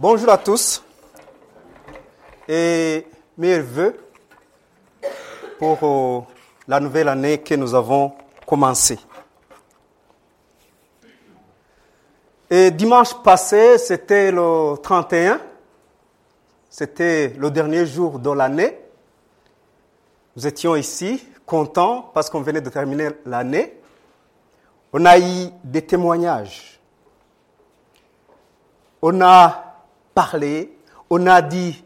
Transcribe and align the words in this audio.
Bonjour 0.00 0.30
à 0.30 0.38
tous 0.38 0.80
et 2.46 3.04
mes 3.36 3.58
voeux 3.58 3.96
pour 5.58 5.78
euh, 5.82 6.20
la 6.68 6.78
nouvelle 6.78 7.08
année 7.08 7.38
que 7.38 7.56
nous 7.56 7.74
avons 7.74 8.12
commencée. 8.46 8.96
Et 12.48 12.70
dimanche 12.70 13.12
passé, 13.24 13.76
c'était 13.76 14.30
le 14.30 14.76
31, 14.80 15.40
c'était 16.70 17.34
le 17.36 17.50
dernier 17.50 17.84
jour 17.84 18.20
de 18.20 18.30
l'année. 18.30 18.78
Nous 20.36 20.46
étions 20.46 20.76
ici 20.76 21.26
contents 21.44 22.12
parce 22.14 22.30
qu'on 22.30 22.42
venait 22.42 22.60
de 22.60 22.70
terminer 22.70 23.08
l'année. 23.26 23.80
On 24.92 25.04
a 25.04 25.18
eu 25.18 25.48
des 25.64 25.84
témoignages. 25.84 26.78
On 29.02 29.20
a 29.22 29.67
on 31.10 31.26
a 31.26 31.42
dit 31.42 31.84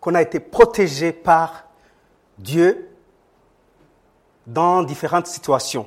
qu'on 0.00 0.14
a 0.14 0.22
été 0.22 0.40
protégé 0.40 1.12
par 1.12 1.64
Dieu 2.38 2.88
dans 4.46 4.82
différentes 4.82 5.26
situations. 5.26 5.86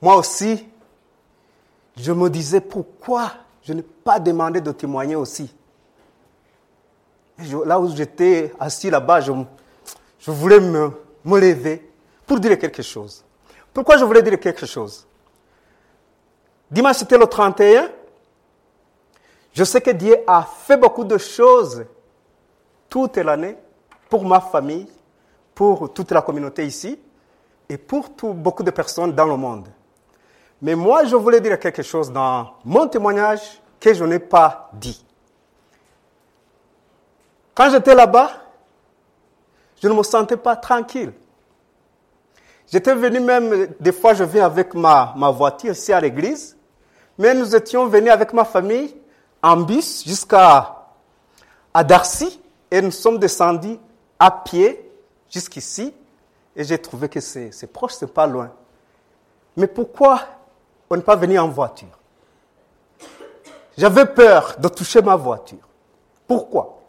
Moi 0.00 0.16
aussi, 0.16 0.66
je 1.96 2.12
me 2.12 2.28
disais 2.30 2.60
pourquoi 2.60 3.32
je 3.62 3.72
n'ai 3.72 3.82
pas 3.82 4.20
demandé 4.20 4.60
de 4.60 4.72
témoigner 4.72 5.16
aussi. 5.16 5.52
là 7.64 7.78
où 7.80 7.94
j'étais 7.94 8.52
assis 8.58 8.90
là-bas, 8.90 9.20
je, 9.20 9.32
voulais 10.30 10.60
me, 10.60 10.90
me 11.24 11.40
lever 11.40 11.90
pour 12.26 12.40
dire 12.40 12.58
quelque 12.58 12.82
chose. 12.82 13.24
Pourquoi 13.74 13.98
je 13.98 14.04
voulais 14.04 14.22
dire 14.22 14.38
quelque 14.38 14.64
chose? 14.64 15.06
Dimanche, 16.70 16.96
c'était 16.96 17.18
le 17.18 17.26
31. 17.26 17.90
Je 19.56 19.64
sais 19.64 19.80
que 19.80 19.90
Dieu 19.90 20.18
a 20.26 20.42
fait 20.42 20.76
beaucoup 20.76 21.02
de 21.02 21.16
choses 21.16 21.86
toute 22.90 23.16
l'année 23.16 23.56
pour 24.10 24.22
ma 24.22 24.38
famille, 24.38 24.86
pour 25.54 25.94
toute 25.94 26.12
la 26.12 26.20
communauté 26.20 26.66
ici 26.66 27.00
et 27.66 27.78
pour 27.78 28.10
beaucoup 28.34 28.62
de 28.62 28.70
personnes 28.70 29.12
dans 29.12 29.24
le 29.24 29.36
monde. 29.38 29.66
Mais 30.60 30.74
moi, 30.74 31.04
je 31.04 31.16
voulais 31.16 31.40
dire 31.40 31.58
quelque 31.58 31.82
chose 31.82 32.12
dans 32.12 32.50
mon 32.66 32.86
témoignage 32.86 33.62
que 33.80 33.94
je 33.94 34.04
n'ai 34.04 34.18
pas 34.18 34.68
dit. 34.74 35.02
Quand 37.54 37.70
j'étais 37.70 37.94
là-bas, 37.94 38.32
je 39.82 39.88
ne 39.88 39.94
me 39.94 40.02
sentais 40.02 40.36
pas 40.36 40.56
tranquille. 40.56 41.14
J'étais 42.70 42.94
venu 42.94 43.20
même, 43.20 43.68
des 43.80 43.92
fois 43.92 44.12
je 44.12 44.24
viens 44.24 44.44
avec 44.44 44.74
ma 44.74 45.30
voiture 45.34 45.72
ici 45.72 45.94
à 45.94 46.00
l'église, 46.00 46.58
mais 47.16 47.32
nous 47.32 47.56
étions 47.56 47.86
venus 47.86 48.12
avec 48.12 48.34
ma 48.34 48.44
famille 48.44 48.94
en 49.42 49.56
bus 49.58 50.04
jusqu'à 50.06 50.76
à 51.72 51.84
Darcy 51.84 52.40
et 52.70 52.80
nous 52.80 52.90
sommes 52.90 53.18
descendus 53.18 53.78
à 54.18 54.30
pied 54.30 54.90
jusqu'ici 55.30 55.94
et 56.54 56.64
j'ai 56.64 56.78
trouvé 56.78 57.08
que 57.08 57.20
c'est 57.20 57.72
proche, 57.72 57.92
c'est 57.92 58.12
pas 58.12 58.26
loin. 58.26 58.50
Mais 59.56 59.66
pourquoi 59.66 60.20
on 60.88 60.96
n'est 60.96 61.02
pas 61.02 61.16
venu 61.16 61.38
en 61.38 61.48
voiture? 61.48 61.98
J'avais 63.76 64.06
peur 64.06 64.56
de 64.58 64.68
toucher 64.68 65.02
ma 65.02 65.16
voiture. 65.16 65.68
Pourquoi? 66.26 66.80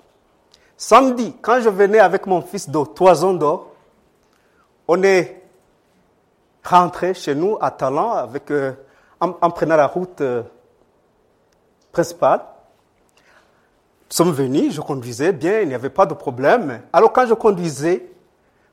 Samedi, 0.77 1.35
quand 1.41 1.59
je 1.59 1.69
venais 1.69 1.99
avec 1.99 2.25
mon 2.25 2.41
fils 2.41 2.69
de 2.69 2.85
Toison 2.85 3.33
d'Or, 3.33 3.71
on 4.87 5.03
est 5.03 5.43
rentré 6.63 7.13
chez 7.13 7.35
nous 7.35 7.57
à 7.59 7.71
Talent 7.71 8.13
avec, 8.13 8.49
euh, 8.51 8.73
en, 9.19 9.51
prenant 9.51 9.75
la 9.75 9.87
route 9.87 10.21
euh, 10.21 10.43
principale. 11.97 12.41
Nous 14.09 14.15
sommes 14.15 14.31
venus, 14.31 14.73
je 14.73 14.81
conduisais 14.81 15.33
bien, 15.33 15.61
il 15.61 15.67
n'y 15.67 15.73
avait 15.73 15.89
pas 15.89 16.05
de 16.05 16.13
problème. 16.13 16.81
Alors 16.93 17.11
quand 17.11 17.25
je 17.25 17.33
conduisais, 17.33 18.07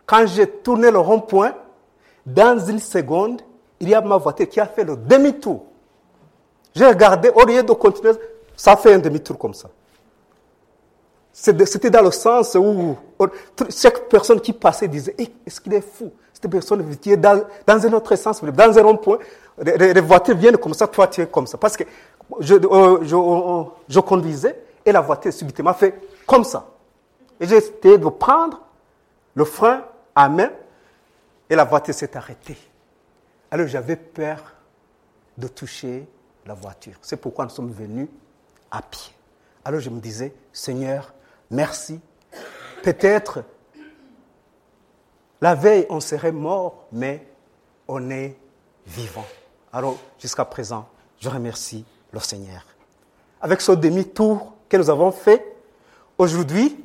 quand 0.04 0.26
j'ai 0.26 0.46
tourné 0.46 0.90
le 0.90 0.98
rond-point, 0.98 1.54
dans 2.26 2.58
une 2.58 2.78
seconde, 2.78 3.40
il 3.80 3.88
y 3.88 3.94
a 3.94 4.00
ma 4.02 4.18
voiture 4.18 4.48
qui 4.48 4.60
a 4.60 4.66
fait 4.66 4.84
le 4.84 4.96
demi-tour. 4.96 5.64
J'ai 6.74 6.86
regardé, 6.86 7.30
au 7.34 7.44
lieu 7.46 7.62
de 7.62 7.72
continuer, 7.72 8.12
ça 8.56 8.76
fait 8.76 8.92
un 8.92 8.98
demi-tour 8.98 9.38
comme 9.38 9.54
ça. 9.54 9.70
C'était 11.32 11.90
dans 11.90 12.02
le 12.02 12.10
sens 12.10 12.54
où 12.54 12.96
chaque 13.70 14.08
personne 14.08 14.40
qui 14.40 14.52
passait 14.52 14.86
disait 14.86 15.14
eh, 15.18 15.28
Est-ce 15.46 15.60
qu'il 15.60 15.72
est 15.74 15.80
fou 15.80 16.12
Cette 16.32 16.48
personne 16.50 16.96
qui 16.96 17.16
dans, 17.16 17.42
dans 17.66 17.86
un 17.86 17.92
autre 17.94 18.14
sens, 18.16 18.44
dans 18.44 18.78
un 18.78 18.82
rond-point. 18.82 19.18
Les, 19.58 20.00
voitures 20.00 20.36
viennent 20.36 20.56
comme 20.56 20.74
ça, 20.74 20.86
toi 20.86 21.06
tu 21.06 21.20
es 21.20 21.26
comme 21.26 21.46
ça. 21.46 21.58
Parce 21.58 21.76
que 21.76 21.84
je, 22.40 22.54
euh, 22.54 22.98
euh, 23.02 23.64
je 23.88 24.00
conduisais 24.00 24.58
et 24.84 24.92
la 24.92 25.00
voiture 25.00 25.32
subitement 25.32 25.74
fait 25.74 26.00
comme 26.26 26.44
ça. 26.44 26.66
Et 27.40 27.46
j'ai 27.46 27.56
essayé 27.56 27.98
de 27.98 28.08
prendre 28.08 28.60
le 29.34 29.44
frein 29.44 29.84
à 30.14 30.28
main 30.28 30.50
et 31.48 31.56
la 31.56 31.64
voiture 31.64 31.94
s'est 31.94 32.16
arrêtée. 32.16 32.56
Alors 33.50 33.66
j'avais 33.66 33.96
peur 33.96 34.52
de 35.36 35.48
toucher 35.48 36.06
la 36.46 36.54
voiture. 36.54 36.94
C'est 37.02 37.16
pourquoi 37.16 37.44
nous 37.44 37.50
sommes 37.50 37.72
venus 37.72 38.08
à 38.70 38.82
pied. 38.82 39.12
Alors 39.64 39.80
je 39.80 39.90
me 39.90 40.00
disais, 40.00 40.34
Seigneur, 40.52 41.12
merci. 41.50 42.00
Peut-être 42.82 43.42
la 45.40 45.54
veille 45.54 45.86
on 45.90 46.00
serait 46.00 46.32
mort, 46.32 46.86
mais 46.92 47.26
on 47.88 48.10
est 48.10 48.36
vivant. 48.86 49.26
Alors 49.72 49.96
jusqu'à 50.18 50.44
présent, 50.44 50.88
je 51.18 51.28
remercie 51.28 51.84
le 52.14 52.20
Seigneur. 52.20 52.62
Avec 53.40 53.60
ce 53.60 53.72
demi-tour 53.72 54.54
que 54.68 54.76
nous 54.76 54.88
avons 54.88 55.10
fait, 55.10 55.54
aujourd'hui, 56.16 56.82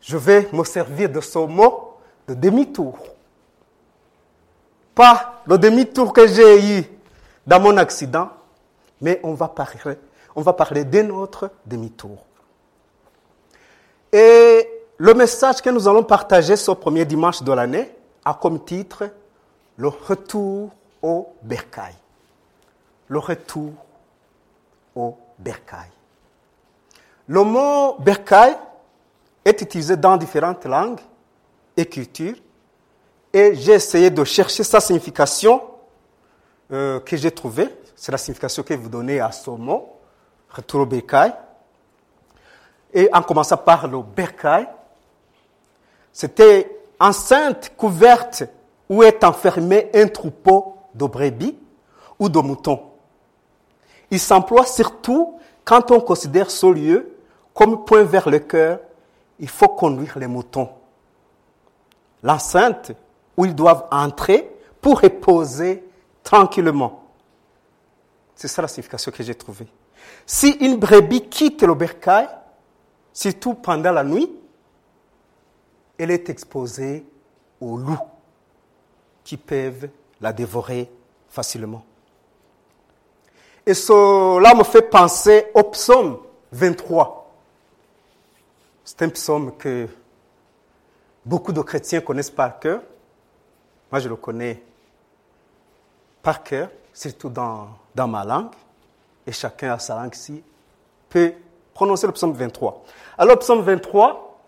je 0.00 0.16
vais 0.16 0.48
me 0.52 0.64
servir 0.64 1.08
de 1.10 1.20
ce 1.20 1.38
mot 1.38 1.98
de 2.26 2.34
demi-tour. 2.34 2.98
Pas 4.94 5.42
le 5.46 5.58
demi-tour 5.58 6.12
que 6.12 6.26
j'ai 6.26 6.78
eu 6.78 6.84
dans 7.46 7.60
mon 7.60 7.76
accident, 7.76 8.30
mais 9.00 9.20
on 9.22 9.34
va 9.34 9.48
parler, 9.48 9.96
on 10.34 10.42
va 10.42 10.52
parler 10.52 10.84
d'un 10.84 11.10
autre 11.10 11.50
demi-tour. 11.64 12.18
Et 14.10 14.68
le 14.96 15.14
message 15.14 15.60
que 15.60 15.70
nous 15.70 15.86
allons 15.86 16.02
partager 16.02 16.56
ce 16.56 16.70
premier 16.72 17.04
dimanche 17.04 17.42
de 17.42 17.52
l'année 17.52 17.94
a 18.24 18.34
comme 18.34 18.64
titre 18.64 19.10
Le 19.76 19.88
retour 19.88 20.70
au 21.02 21.28
bercail. 21.42 21.94
Le 23.06 23.18
retour 23.18 23.72
au 24.98 25.16
bercail. 25.38 25.88
Le 27.26 27.42
mot 27.44 27.96
bercail 27.98 28.56
est 29.44 29.60
utilisé 29.62 29.96
dans 29.96 30.16
différentes 30.16 30.64
langues 30.64 31.00
et 31.76 31.86
cultures 31.86 32.36
et 33.32 33.54
j'ai 33.54 33.74
essayé 33.74 34.10
de 34.10 34.24
chercher 34.24 34.64
sa 34.64 34.80
signification 34.80 35.62
euh, 36.72 37.00
que 37.00 37.16
j'ai 37.16 37.30
trouvée. 37.30 37.68
C'est 37.94 38.12
la 38.12 38.18
signification 38.18 38.62
que 38.62 38.74
vous 38.74 38.88
donnez 38.88 39.20
à 39.20 39.30
ce 39.30 39.50
mot, 39.50 39.96
retour 40.50 40.86
au. 40.86 41.34
Et 42.92 43.08
en 43.12 43.22
commençant 43.22 43.56
par 43.56 43.86
le 43.86 44.02
bercail, 44.02 44.66
c'était 46.12 46.78
enceinte 46.98 47.72
couverte 47.76 48.44
où 48.88 49.02
est 49.02 49.22
enfermé 49.22 49.90
un 49.94 50.08
troupeau 50.08 50.76
de 50.94 51.04
brebis 51.04 51.58
ou 52.18 52.28
de 52.28 52.38
moutons. 52.38 52.82
Il 54.10 54.20
s'emploie 54.20 54.66
surtout 54.66 55.38
quand 55.64 55.90
on 55.90 56.00
considère 56.00 56.50
ce 56.50 56.66
lieu 56.66 57.14
comme 57.52 57.84
point 57.84 58.04
vers 58.04 58.28
le 58.28 58.38
cœur, 58.38 58.80
il 59.38 59.48
faut 59.48 59.68
conduire 59.68 60.18
les 60.18 60.26
moutons. 60.26 60.70
L'enceinte 62.22 62.92
où 63.36 63.44
ils 63.44 63.54
doivent 63.54 63.86
entrer 63.90 64.50
pour 64.80 65.00
reposer 65.00 65.84
tranquillement. 66.22 67.04
C'est 68.34 68.48
ça 68.48 68.62
la 68.62 68.68
signification 68.68 69.10
que 69.10 69.22
j'ai 69.22 69.34
trouvée. 69.34 69.66
Si 70.24 70.50
une 70.60 70.76
brebis 70.76 71.28
quitte 71.28 71.62
le 71.62 71.74
bercail, 71.74 72.28
surtout 73.12 73.54
pendant 73.54 73.92
la 73.92 74.04
nuit, 74.04 74.30
elle 75.98 76.10
est 76.10 76.28
exposée 76.30 77.04
aux 77.60 77.76
loups 77.76 77.98
qui 79.24 79.36
peuvent 79.36 79.88
la 80.20 80.32
dévorer 80.32 80.90
facilement. 81.28 81.82
Et 83.68 83.74
cela 83.74 84.54
me 84.54 84.64
fait 84.64 84.80
penser 84.80 85.48
au 85.52 85.62
psaume 85.64 86.20
23. 86.52 87.30
C'est 88.82 89.02
un 89.02 89.10
psaume 89.10 89.58
que 89.58 89.86
beaucoup 91.22 91.52
de 91.52 91.60
chrétiens 91.60 92.00
connaissent 92.00 92.30
par 92.30 92.58
cœur. 92.58 92.80
Moi, 93.92 94.00
je 94.00 94.08
le 94.08 94.16
connais 94.16 94.62
par 96.22 96.42
cœur, 96.42 96.70
surtout 96.94 97.28
dans, 97.28 97.68
dans 97.94 98.08
ma 98.08 98.24
langue. 98.24 98.54
Et 99.26 99.32
chacun 99.32 99.74
a 99.74 99.78
sa 99.78 99.96
langue 99.96 100.14
ici 100.14 100.42
peut 101.10 101.34
prononcer 101.74 102.06
le 102.06 102.14
psaume 102.14 102.32
23. 102.32 102.84
Alors, 103.18 103.34
le 103.34 103.38
psaume 103.38 103.60
23, 103.60 104.40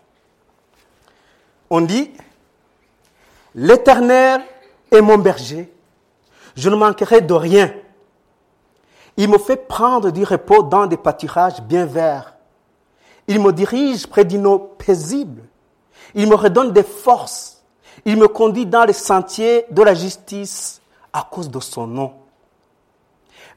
on 1.69 1.81
dit 1.81 2.09
L'Éternel 3.53 4.41
est 4.89 5.01
mon 5.01 5.19
berger, 5.19 5.71
je 6.55 6.69
ne 6.71 6.75
manquerai 6.75 7.21
de 7.21 7.35
rien. 7.35 7.71
Il 9.17 9.29
me 9.29 9.37
fait 9.37 9.57
prendre 9.57 10.11
du 10.11 10.23
repos 10.23 10.63
dans 10.63 10.87
des 10.87 10.97
pâturages 10.97 11.61
bien 11.61 11.85
verts. 11.85 12.35
Il 13.27 13.39
me 13.39 13.51
dirige 13.51 14.07
près 14.07 14.25
d'une 14.25 14.47
eau 14.47 14.59
paisible. 14.59 15.43
Il 16.15 16.27
me 16.27 16.35
redonne 16.35 16.71
des 16.71 16.83
forces. 16.83 17.61
Il 18.05 18.17
me 18.17 18.27
conduit 18.27 18.65
dans 18.65 18.83
les 18.83 18.93
sentiers 18.93 19.65
de 19.69 19.81
la 19.83 19.93
justice 19.93 20.81
à 21.13 21.27
cause 21.29 21.49
de 21.49 21.59
son 21.59 21.87
nom. 21.87 22.13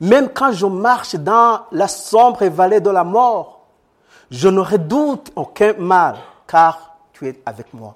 Même 0.00 0.28
quand 0.28 0.52
je 0.52 0.66
marche 0.66 1.14
dans 1.14 1.62
la 1.70 1.88
sombre 1.88 2.44
vallée 2.46 2.80
de 2.80 2.90
la 2.90 3.04
mort, 3.04 3.60
je 4.30 4.48
ne 4.48 4.60
redoute 4.60 5.30
aucun 5.36 5.74
mal, 5.74 6.16
car 6.46 6.96
tu 7.12 7.28
es 7.28 7.40
avec 7.46 7.72
moi. 7.72 7.94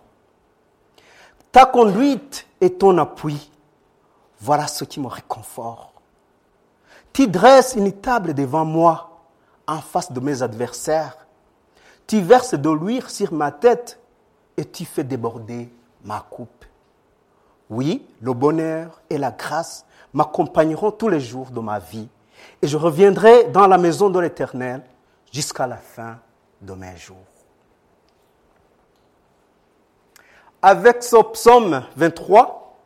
Ta 1.51 1.67
conduite 1.67 2.47
et 2.61 2.73
ton 2.73 2.97
appui, 2.99 3.51
voilà 4.41 4.67
ce 4.67 4.85
qui 4.85 5.01
me 5.01 5.09
réconforte. 5.09 5.88
Tu 7.19 7.27
dresses 7.27 7.75
une 7.75 7.91
table 7.91 8.33
devant 8.33 8.65
moi, 8.65 9.25
en 9.67 9.81
face 9.81 10.13
de 10.13 10.21
mes 10.21 10.41
adversaires. 10.41 11.27
Tu 12.07 12.21
verses 12.21 12.55
de 12.55 12.71
l'huile 12.71 13.09
sur 13.09 13.33
ma 13.33 13.51
tête 13.51 13.99
et 14.57 14.65
tu 14.65 14.85
fais 14.85 15.03
déborder 15.03 15.69
ma 16.05 16.21
coupe. 16.21 16.65
Oui, 17.71 18.07
le 18.21 18.33
bonheur 18.35 19.03
et 19.11 19.19
la 19.19 19.33
grâce 19.33 19.85
m'accompagneront 20.15 20.93
tous 20.93 21.09
les 21.09 21.19
jours 21.19 21.51
de 21.51 21.59
ma 21.59 21.81
vie 21.81 22.09
et 22.63 22.69
je 22.69 22.77
reviendrai 22.77 23.49
dans 23.49 23.67
la 23.67 23.79
maison 23.79 24.11
de 24.11 24.21
l'Éternel 24.21 24.85
jusqu'à 25.33 25.67
la 25.67 25.79
fin 25.79 26.21
de 26.63 26.73
mes 26.75 26.97
jours. 26.97 27.17
Avec 30.63 31.03
ce 31.03 31.21
psaume 31.33 31.83
23, 31.97 32.77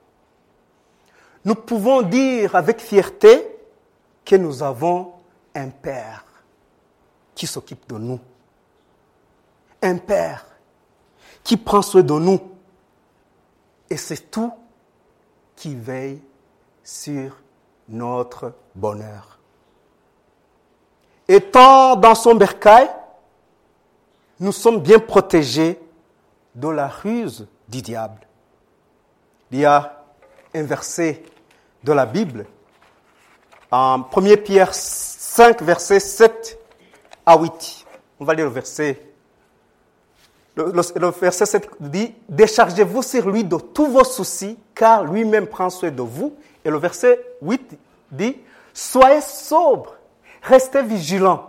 nous 1.44 1.54
pouvons 1.54 2.00
dire 2.00 2.56
avec 2.56 2.80
fierté 2.80 3.51
que 4.24 4.36
nous 4.36 4.62
avons 4.62 5.12
un 5.54 5.68
Père 5.68 6.24
qui 7.34 7.46
s'occupe 7.46 7.88
de 7.88 7.98
nous. 7.98 8.20
Un 9.82 9.98
Père 9.98 10.46
qui 11.42 11.56
prend 11.56 11.82
soin 11.82 12.02
de 12.02 12.14
nous. 12.14 12.40
Et 13.90 13.96
c'est 13.96 14.30
tout 14.30 14.52
qui 15.56 15.74
veille 15.74 16.22
sur 16.82 17.36
notre 17.88 18.54
bonheur. 18.74 19.38
Étant 21.28 21.96
dans 21.96 22.14
son 22.14 22.34
bercail, 22.34 22.90
nous 24.40 24.52
sommes 24.52 24.80
bien 24.80 24.98
protégés 24.98 25.78
de 26.54 26.68
la 26.68 26.88
ruse 26.88 27.46
du 27.68 27.80
diable. 27.80 28.26
Il 29.50 29.60
y 29.60 29.64
a 29.64 30.04
un 30.54 30.62
verset 30.62 31.22
de 31.84 31.92
la 31.92 32.06
Bible, 32.06 32.46
en 33.72 34.04
1 34.14 34.36
Pierre 34.36 34.74
5, 34.74 35.62
verset 35.62 35.98
7 35.98 36.58
à 37.24 37.38
8. 37.38 37.86
On 38.20 38.24
va 38.24 38.34
lire 38.34 38.44
le 38.44 38.52
verset. 38.52 39.00
Le, 40.54 41.10
verset 41.18 41.46
7 41.46 41.70
dit 41.80 42.14
Déchargez-vous 42.28 43.02
sur 43.02 43.30
lui 43.30 43.42
de 43.42 43.56
tous 43.56 43.86
vos 43.86 44.04
soucis, 44.04 44.58
car 44.74 45.04
lui-même 45.04 45.46
prend 45.46 45.70
soin 45.70 45.90
de 45.90 46.02
vous. 46.02 46.36
Et 46.62 46.70
le 46.70 46.76
verset 46.76 47.18
8 47.40 47.78
dit 48.10 48.36
Soyez 48.74 49.22
sobre 49.22 49.96
Restez 50.42 50.82
vigilants. 50.82 51.48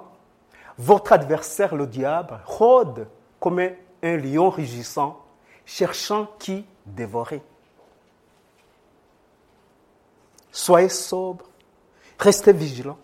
Votre 0.78 1.12
adversaire, 1.14 1.76
le 1.76 1.86
diable, 1.86 2.40
rôde 2.46 3.08
comme 3.40 3.60
un 3.60 4.18
lion 4.18 4.50
rugissant, 4.50 5.20
cherchant 5.66 6.30
qui 6.40 6.66
dévorer. 6.86 7.42
Soyez 10.52 10.90
sobres, 10.90 11.46
restez 12.20 12.54
vigilants. 12.54 13.00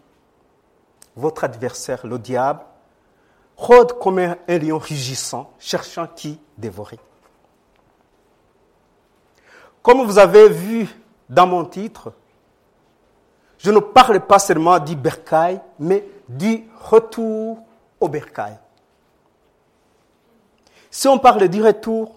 Votre 1.16 1.44
adversaire, 1.44 2.06
le 2.06 2.18
diable, 2.18 2.62
rôde 3.58 4.00
comme 4.00 4.20
un 4.20 4.58
lion 4.58 4.78
rugissant, 4.78 5.52
cherchant 5.60 6.08
qui 6.08 6.40
dévorer. 6.58 7.00
Comme 9.82 10.06
vous 10.06 10.18
avez 10.18 10.50
vu 10.50 10.88
dans 11.30 11.48
mon 11.48 11.66
titre, 11.66 12.14
je 13.58 13.72
ne 13.72 13.80
parle 13.80 14.22
pas 14.22 14.40
seulement 14.40 14.80
du 14.80 14.96
bercail, 14.96 15.62
mais 15.78 16.06
du 16.28 16.64
retour 16.80 17.60
au 18.00 18.08
bercail. 18.08 18.58
Si 20.90 21.08
on 21.08 21.20
parle 21.20 21.48
du 21.50 21.62
retour, 21.62 22.16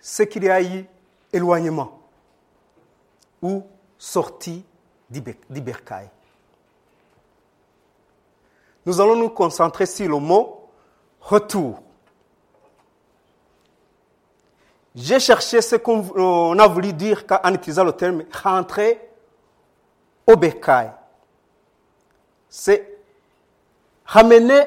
c'est 0.00 0.28
qu'il 0.28 0.44
y 0.44 0.48
a 0.48 0.62
eu 0.62 0.86
éloignement 1.32 2.00
ou 3.42 3.62
sortie 3.98 4.64
du 5.08 5.60
bercail. 5.60 6.08
Nous 8.84 9.00
allons 9.00 9.16
nous 9.16 9.30
concentrer 9.30 9.86
sur 9.86 10.08
le 10.08 10.18
mot 10.18 10.68
retour. 11.20 11.82
J'ai 14.94 15.20
cherché 15.20 15.60
ce 15.60 15.76
qu'on 15.76 16.58
a 16.58 16.66
voulu 16.68 16.92
dire 16.92 17.24
en 17.44 17.52
utilisant 17.52 17.84
le 17.84 17.92
terme 17.92 18.24
rentrer 18.32 19.10
au 20.26 20.36
bécail. 20.36 20.90
C'est 22.48 22.96
ramener 24.06 24.62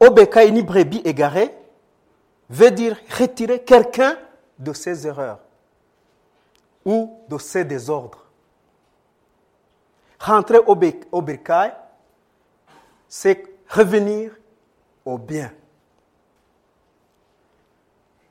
au 0.00 0.10
bécail 0.10 0.50
une 0.50 0.62
brebis 0.62 1.00
égarée, 1.04 1.56
veut 2.50 2.70
dire 2.70 2.98
retirer 3.18 3.62
quelqu'un 3.62 4.18
de 4.58 4.72
ses 4.72 5.06
erreurs 5.06 5.38
ou 6.84 7.18
de 7.28 7.38
ses 7.38 7.64
désordres. 7.64 8.25
Rentrer 10.18 10.58
au, 10.58 10.76
au 11.12 11.24
c'est 13.08 13.44
revenir 13.68 14.32
au 15.04 15.18
bien. 15.18 15.52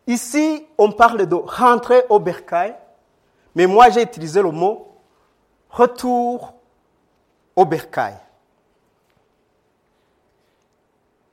Ici, 0.08 0.66
on 0.78 0.92
parle 0.92 1.26
de 1.26 1.36
rentrer 1.36 2.04
au 2.10 2.20
bercail, 2.20 2.76
mais 3.56 3.66
moi 3.66 3.90
j'ai 3.90 4.04
utilisé 4.04 4.42
le 4.42 4.52
mot 4.52 4.96
retour 5.70 6.54
au 7.56 7.66
bercail. 7.66 8.18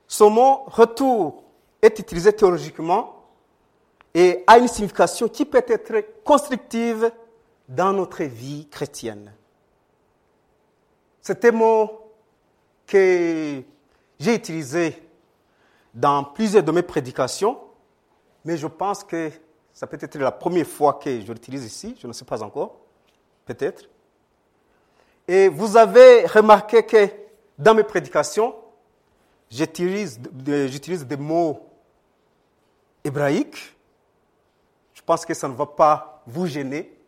Ce 0.06 0.24
mot 0.24 0.64
retour 0.66 1.42
est 1.80 1.98
utilisé 1.98 2.32
théologiquement 2.32 3.24
et 4.14 4.44
a 4.46 4.58
une 4.58 4.68
signification 4.68 5.28
qui 5.28 5.44
peut 5.44 5.64
être 5.66 6.22
constructive 6.24 7.10
dans 7.68 7.92
notre 7.92 8.22
vie 8.24 8.68
chrétienne. 8.68 9.32
Un 11.28 11.50
mot 11.52 12.12
que 12.86 13.62
j'ai 14.18 14.34
utilisé 14.34 15.08
dans 15.94 16.24
plusieurs 16.24 16.62
de 16.62 16.72
mes 16.72 16.82
prédications, 16.82 17.58
mais 18.44 18.56
je 18.56 18.66
pense 18.66 19.04
que 19.04 19.30
ça 19.72 19.86
peut 19.86 19.98
être 20.00 20.18
la 20.18 20.32
première 20.32 20.66
fois 20.66 20.94
que 20.94 21.20
je 21.20 21.32
l'utilise 21.32 21.64
ici, 21.64 21.96
je 22.00 22.06
ne 22.06 22.12
sais 22.12 22.24
pas 22.24 22.42
encore, 22.42 22.76
peut-être. 23.46 23.88
Et 25.28 25.48
vous 25.48 25.76
avez 25.76 26.26
remarqué 26.26 26.82
que 26.82 27.08
dans 27.56 27.74
mes 27.74 27.84
prédications, 27.84 28.54
j'utilise 29.48 30.18
des 30.18 31.16
mots 31.16 31.68
hébraïques. 33.04 33.76
Je 34.92 35.02
pense 35.02 35.24
que 35.24 35.34
ça 35.34 35.46
ne 35.48 35.54
va 35.54 35.66
pas 35.66 36.22
vous 36.26 36.46
gêner 36.46 36.98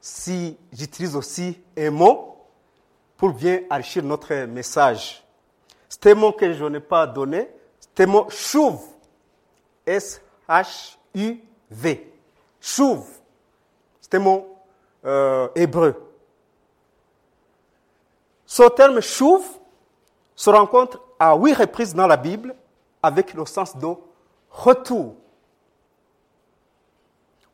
si 0.00 0.58
j'utilise 0.72 1.16
aussi 1.16 1.58
un 1.78 1.90
mot 1.90 2.33
pour 3.16 3.32
bien 3.32 3.60
enrichir 3.70 4.02
notre 4.02 4.34
message. 4.46 5.24
C'est 5.88 6.06
un 6.10 6.14
mot 6.14 6.32
que 6.32 6.52
je 6.52 6.64
n'ai 6.64 6.80
pas 6.80 7.06
donné. 7.06 7.48
C'est 7.78 8.04
un 8.04 8.06
mot 8.06 8.28
chouv. 8.28 8.80
S-H-U-V. 9.86 11.42
Chouv. 12.60 13.04
C'est 14.00 14.14
un 14.14 14.18
mot 14.18 14.56
euh, 15.04 15.48
hébreu. 15.54 15.94
Ce 18.46 18.62
terme 18.70 19.00
chouv 19.00 19.42
se 20.34 20.50
rencontre 20.50 21.00
à 21.18 21.34
huit 21.36 21.54
reprises 21.54 21.94
dans 21.94 22.06
la 22.06 22.16
Bible 22.16 22.54
avec 23.02 23.34
le 23.34 23.46
sens 23.46 23.76
de 23.76 23.86
retour. 24.50 25.14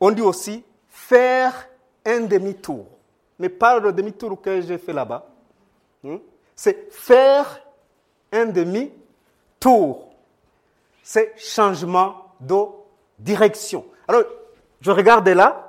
On 0.01 0.11
dit 0.11 0.23
aussi 0.23 0.65
faire 0.89 1.69
un 2.05 2.21
demi-tour. 2.21 2.87
Mais 3.39 3.49
pas 3.49 3.79
le 3.79 3.93
demi-tour 3.93 4.41
que 4.41 4.61
j'ai 4.61 4.79
fait 4.79 4.93
là-bas. 4.93 5.30
Hmm? 6.03 6.17
C'est 6.55 6.93
faire 6.93 7.61
un 8.33 8.47
demi-tour. 8.47 10.11
C'est 11.03 11.35
changement 11.37 12.35
de 12.41 12.65
direction. 13.19 13.85
Alors, 14.07 14.25
je 14.81 14.91
regarde 14.91 15.29
là. 15.29 15.67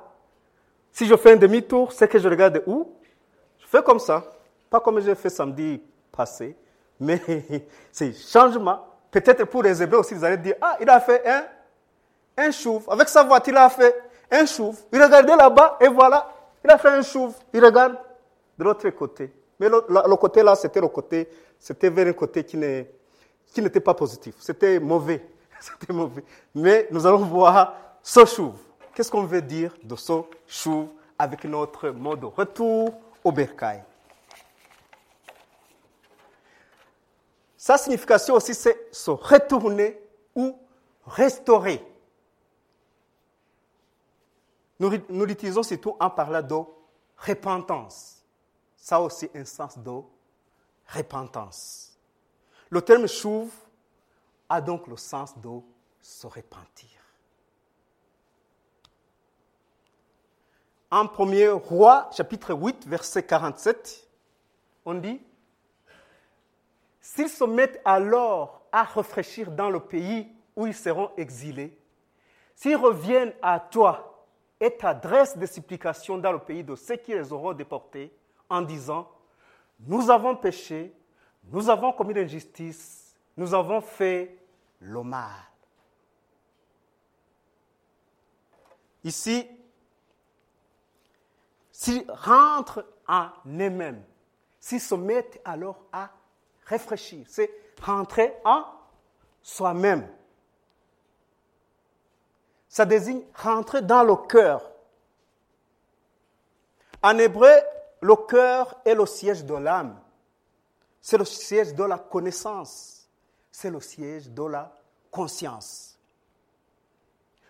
Si 0.91 1.05
je 1.05 1.15
fais 1.15 1.33
un 1.33 1.38
demi-tour, 1.38 1.91
c'est 1.93 2.07
que 2.07 2.19
je 2.19 2.27
regarde 2.27 2.63
où? 2.65 2.93
Je 3.59 3.65
fais 3.67 3.81
comme 3.81 4.00
ça. 4.00 4.23
Pas 4.69 4.79
comme 4.79 5.00
j'ai 5.01 5.15
fait 5.15 5.29
samedi 5.29 5.81
passé, 6.11 6.55
mais 7.00 7.21
c'est 7.91 8.13
changement. 8.13 8.85
Peut-être 9.09 9.45
pour 9.45 9.63
les 9.63 9.81
Hébreux 9.81 10.00
aussi, 10.00 10.13
vous 10.13 10.23
allez 10.23 10.38
dire, 10.38 10.55
ah, 10.61 10.77
il 10.79 10.89
a 10.89 11.00
fait 11.00 11.27
un, 11.27 11.45
un 12.38 12.51
chouf. 12.51 12.88
Avec 12.88 13.09
sa 13.09 13.23
voiture, 13.23 13.53
il 13.53 13.57
a 13.57 13.69
fait 13.69 14.01
un 14.31 14.45
chouf. 14.45 14.77
Il 14.91 15.01
regardait 15.01 15.35
là-bas 15.35 15.77
et 15.81 15.88
voilà, 15.88 16.33
il 16.63 16.69
a 16.69 16.77
fait 16.77 16.89
un 16.89 17.01
chouf. 17.01 17.33
Il 17.53 17.63
regarde 17.63 17.97
de 18.57 18.63
l'autre 18.63 18.89
côté. 18.91 19.31
Mais 19.62 19.70
le, 19.70 20.15
côté 20.15 20.41
là, 20.41 20.56
c'était 20.56 20.82
le 20.82 20.88
côté, 20.88 21.30
c'était 21.60 21.91
vers 21.91 22.08
un 22.08 22.13
côté 22.13 22.44
qui 22.44 22.58
n'était 22.58 23.80
pas 23.80 23.94
positif. 23.94 24.34
C'était 24.39 24.80
mauvais. 24.80 25.24
C'était 25.60 25.94
mauvais. 25.94 26.24
Mais 26.56 26.88
nous 26.89 27.06
allons 27.06 27.20
voir 27.25 27.75
ce 28.01 28.25
chouve. 28.25 28.58
Qu'est-ce 28.96 29.12
qu'on 29.12 29.22
veut 29.22 29.44
dire 29.44 29.72
de 29.84 29.96
ce 29.96 30.13
chouve 30.48 30.88
avec 31.20 31.44
notre 31.44 31.89
mode? 31.89 32.24
Retour 32.24 32.96
au 33.24 33.32
bercail 33.32 33.84
Sa 37.56 37.77
signification 37.77 38.34
aussi, 38.34 38.56
c'est 38.56 38.88
se 38.91 39.12
retourner 39.12 40.01
ou 40.36 40.58
restaurer. 41.06 41.86
Nous, 44.80 44.89
nous 45.08 45.25
l'utilisons 45.25 45.62
surtout 45.62 45.96
en 46.00 46.10
parlant 46.10 46.41
de 46.41 46.56
repentance. 47.15 48.21
Ça 48.81 49.00
aussi 49.00 49.29
un 49.35 49.45
sens 49.45 49.77
de 49.77 49.91
repentance. 50.88 51.95
Le 52.71 52.81
terme 52.81 53.07
chouve 53.07 53.53
a 54.50 54.59
donc 54.59 54.88
le 54.88 54.97
sens 54.97 55.38
de 55.38 55.61
se 56.01 56.25
repentir. 56.25 56.89
En 60.89 61.05
1er 61.05 61.51
roi, 61.51 62.09
chapitre 62.11 62.55
8, 62.55 62.88
verset 62.88 63.23
47, 63.23 64.09
on 64.83 64.95
dit 64.95 65.21
S'ils 67.00 67.29
se 67.29 67.43
mettent 67.43 67.79
alors 67.85 68.63
à 68.71 68.83
réfléchir 68.83 69.51
dans 69.51 69.69
le 69.69 69.79
pays 69.79 70.27
où 70.55 70.65
ils 70.65 70.73
seront 70.73 71.11
exilés, 71.17 71.77
s'ils 72.55 72.77
reviennent 72.77 73.33
à 73.43 73.59
toi 73.59 74.25
et 74.59 74.75
t'adressent 74.75 75.38
des 75.38 75.47
supplications 75.47 76.17
dans 76.17 76.31
le 76.31 76.39
pays 76.39 76.63
de 76.63 76.75
ceux 76.75 76.95
qui 76.95 77.13
les 77.13 77.31
auront 77.31 77.53
déportés, 77.53 78.11
en 78.51 78.62
disant 78.62 79.10
Nous 79.79 80.12
avons 80.12 80.36
péché, 80.36 80.93
nous 81.46 81.70
avons 81.70 81.93
commis 81.93 82.13
l'injustice, 82.13 83.15
nous 83.36 83.53
avons 83.53 83.81
fait 83.81 84.38
le 84.79 85.01
mal. 85.01 85.31
Ici, 89.03 89.48
s'ils 91.72 92.05
rentrent 92.12 92.86
en 93.08 93.29
eux-mêmes, 93.48 94.03
s'ils 94.60 94.81
se 94.81 94.93
mettent 94.93 95.41
alors 95.43 95.84
à 95.91 96.12
réfléchir, 96.65 97.25
c'est 97.27 97.50
rentrer 97.81 98.36
en 98.46 98.65
soi-même. 99.41 100.08
Ça 102.67 102.86
désigne 102.86 103.24
rentrer 103.34 103.81
dans 103.81 104.03
le 104.03 104.15
cœur. 104.15 104.72
En 107.01 107.17
hébreu, 107.17 107.51
le 108.01 108.15
cœur 108.15 108.81
est 108.84 108.96
le 108.96 109.05
siège 109.05 109.46
de 109.46 109.53
l'âme. 109.53 110.00
C'est 111.00 111.17
le 111.17 111.25
siège 111.25 111.74
de 111.75 111.84
la 111.84 112.00
connaissance. 112.00 113.08
C'est 113.51 113.70
le 113.70 113.79
siège 113.79 114.29
de 114.29 114.43
la 114.43 114.75
conscience. 115.12 116.00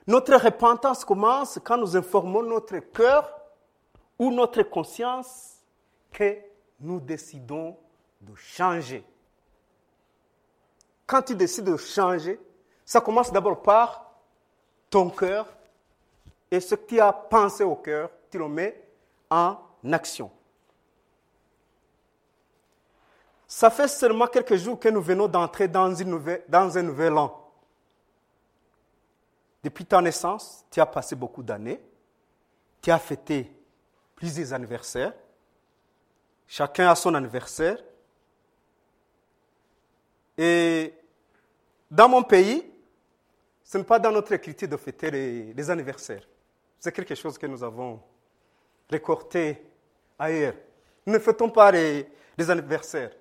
Notre 0.05 0.35
repentance 0.35 1.05
commence 1.05 1.59
quand 1.63 1.77
nous 1.77 1.95
informons 1.95 2.43
notre 2.43 2.79
cœur 2.79 3.39
ou 4.19 4.31
notre 4.31 4.63
conscience 4.63 5.57
que 6.11 6.37
nous 6.79 6.99
décidons 6.99 7.77
de 8.19 8.35
changer. 8.35 9.05
Quand 11.05 11.21
tu 11.21 11.35
décides 11.35 11.65
de 11.65 11.77
changer, 11.77 12.39
ça 12.83 12.99
commence 12.99 13.31
d'abord 13.31 13.61
par 13.61 14.11
ton 14.89 15.09
cœur 15.09 15.47
et 16.49 16.59
ce 16.59 16.75
tu 16.75 16.99
as 16.99 17.13
pensé 17.13 17.63
au 17.63 17.75
cœur, 17.75 18.09
tu 18.29 18.37
le 18.37 18.49
mets 18.49 18.83
en 19.29 19.55
action. 19.91 20.29
Ça 23.53 23.69
fait 23.69 23.89
seulement 23.89 24.27
quelques 24.27 24.55
jours 24.55 24.79
que 24.79 24.87
nous 24.87 25.01
venons 25.01 25.27
d'entrer 25.27 25.67
dans, 25.67 25.93
dans 26.47 26.77
un 26.77 26.81
nouvel 26.81 27.17
an. 27.17 27.51
Depuis 29.61 29.85
ta 29.85 30.01
naissance, 30.01 30.63
tu 30.71 30.79
as 30.79 30.85
passé 30.85 31.17
beaucoup 31.17 31.43
d'années, 31.43 31.81
tu 32.81 32.89
as 32.89 32.97
fêté 32.97 33.51
plusieurs 34.15 34.53
anniversaires, 34.53 35.13
chacun 36.47 36.89
a 36.89 36.95
son 36.95 37.13
anniversaire. 37.13 37.77
Et 40.37 40.93
dans 41.91 42.07
mon 42.07 42.23
pays, 42.23 42.71
ce 43.65 43.77
n'est 43.77 43.83
pas 43.83 43.99
dans 43.99 44.13
notre 44.13 44.31
écriture 44.31 44.69
de 44.69 44.77
fêter 44.77 45.11
les, 45.11 45.69
anniversaires. 45.69 46.25
C'est 46.79 46.93
quelque 46.93 47.15
chose 47.15 47.37
que 47.37 47.47
nous 47.47 47.61
avons 47.61 48.01
récolté 48.89 49.61
ailleurs. 50.17 50.55
Nous 51.05 51.11
ne 51.11 51.19
fêtons 51.19 51.49
pas 51.49 51.69
les 51.69 52.07
anniversaires. 52.49 53.11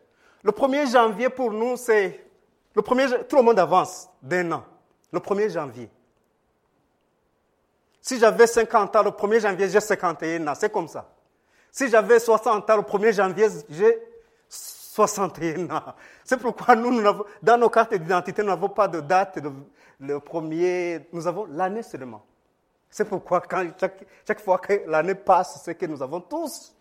Le 0.43 0.53
1er 0.53 0.91
janvier 0.91 1.29
pour 1.29 1.53
nous, 1.53 1.77
c'est. 1.77 2.25
Le 2.75 2.83
1er, 2.83 3.27
tout 3.27 3.37
le 3.37 3.43
monde 3.43 3.59
avance 3.59 4.09
d'un 4.23 4.53
an. 4.53 4.65
Le 5.13 5.19
1er 5.19 5.51
janvier. 5.51 5.91
Si 8.01 8.19
j'avais 8.19 8.47
50 8.47 8.97
ans, 8.97 9.03
le 9.03 9.11
1er 9.11 9.41
janvier, 9.41 9.69
j'ai 9.69 9.81
51 9.81 10.47
ans. 10.47 10.55
C'est 10.55 10.73
comme 10.73 10.89
ça. 10.89 11.13
Si 11.71 11.89
j'avais 11.89 12.19
60 12.19 12.71
ans, 12.71 12.77
le 12.77 12.83
1er 12.83 13.13
janvier, 13.13 13.49
j'ai 13.69 13.99
61 14.49 15.71
ans. 15.71 15.95
C'est 16.25 16.39
pourquoi 16.39 16.75
nous, 16.75 17.03
dans 17.43 17.59
nos 17.59 17.69
cartes 17.69 17.95
d'identité, 17.95 18.43
nous 18.43 18.49
n'avons 18.49 18.69
pas 18.69 18.89
de 18.89 19.01
date. 19.01 19.39
le 19.99 20.21
premier, 20.21 21.09
nous 21.13 21.27
avons 21.27 21.45
l'année 21.47 21.83
seulement. 21.83 22.25
C'est 22.89 23.05
pourquoi 23.05 23.43
chaque, 23.79 24.05
chaque 24.27 24.41
fois 24.41 24.59
que 24.59 24.83
l'année 24.87 25.15
passe, 25.15 25.61
c'est 25.65 25.77
que 25.77 25.87
nous 25.87 26.03
avons 26.03 26.21
tous 26.21 26.75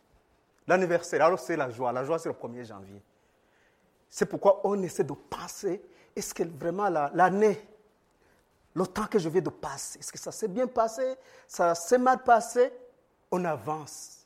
l'anniversaire. 0.67 1.23
Alors 1.23 1.39
c'est 1.39 1.55
la 1.55 1.69
joie. 1.69 1.91
La 1.91 2.03
joie, 2.03 2.17
c'est 2.17 2.29
le 2.29 2.35
1er 2.35 2.65
janvier. 2.65 3.01
C'est 4.09 4.25
pourquoi 4.25 4.61
on 4.63 4.81
essaie 4.81 5.03
de 5.03 5.13
penser, 5.13 5.81
est-ce 6.15 6.33
que 6.33 6.43
vraiment 6.43 6.89
la- 6.89 7.11
l'année, 7.13 7.59
le 8.73 8.85
temps 8.87 9.05
que 9.07 9.19
je 9.19 9.29
viens 9.29 9.41
de 9.41 9.49
passer, 9.49 9.99
est-ce 9.99 10.11
que 10.11 10.17
ça 10.19 10.31
s'est 10.31 10.47
bien 10.47 10.67
passé, 10.67 11.15
ça 11.47 11.75
s'est 11.75 11.97
mal 11.97 12.23
passé? 12.23 12.71
On 13.31 13.43
avance. 13.45 14.25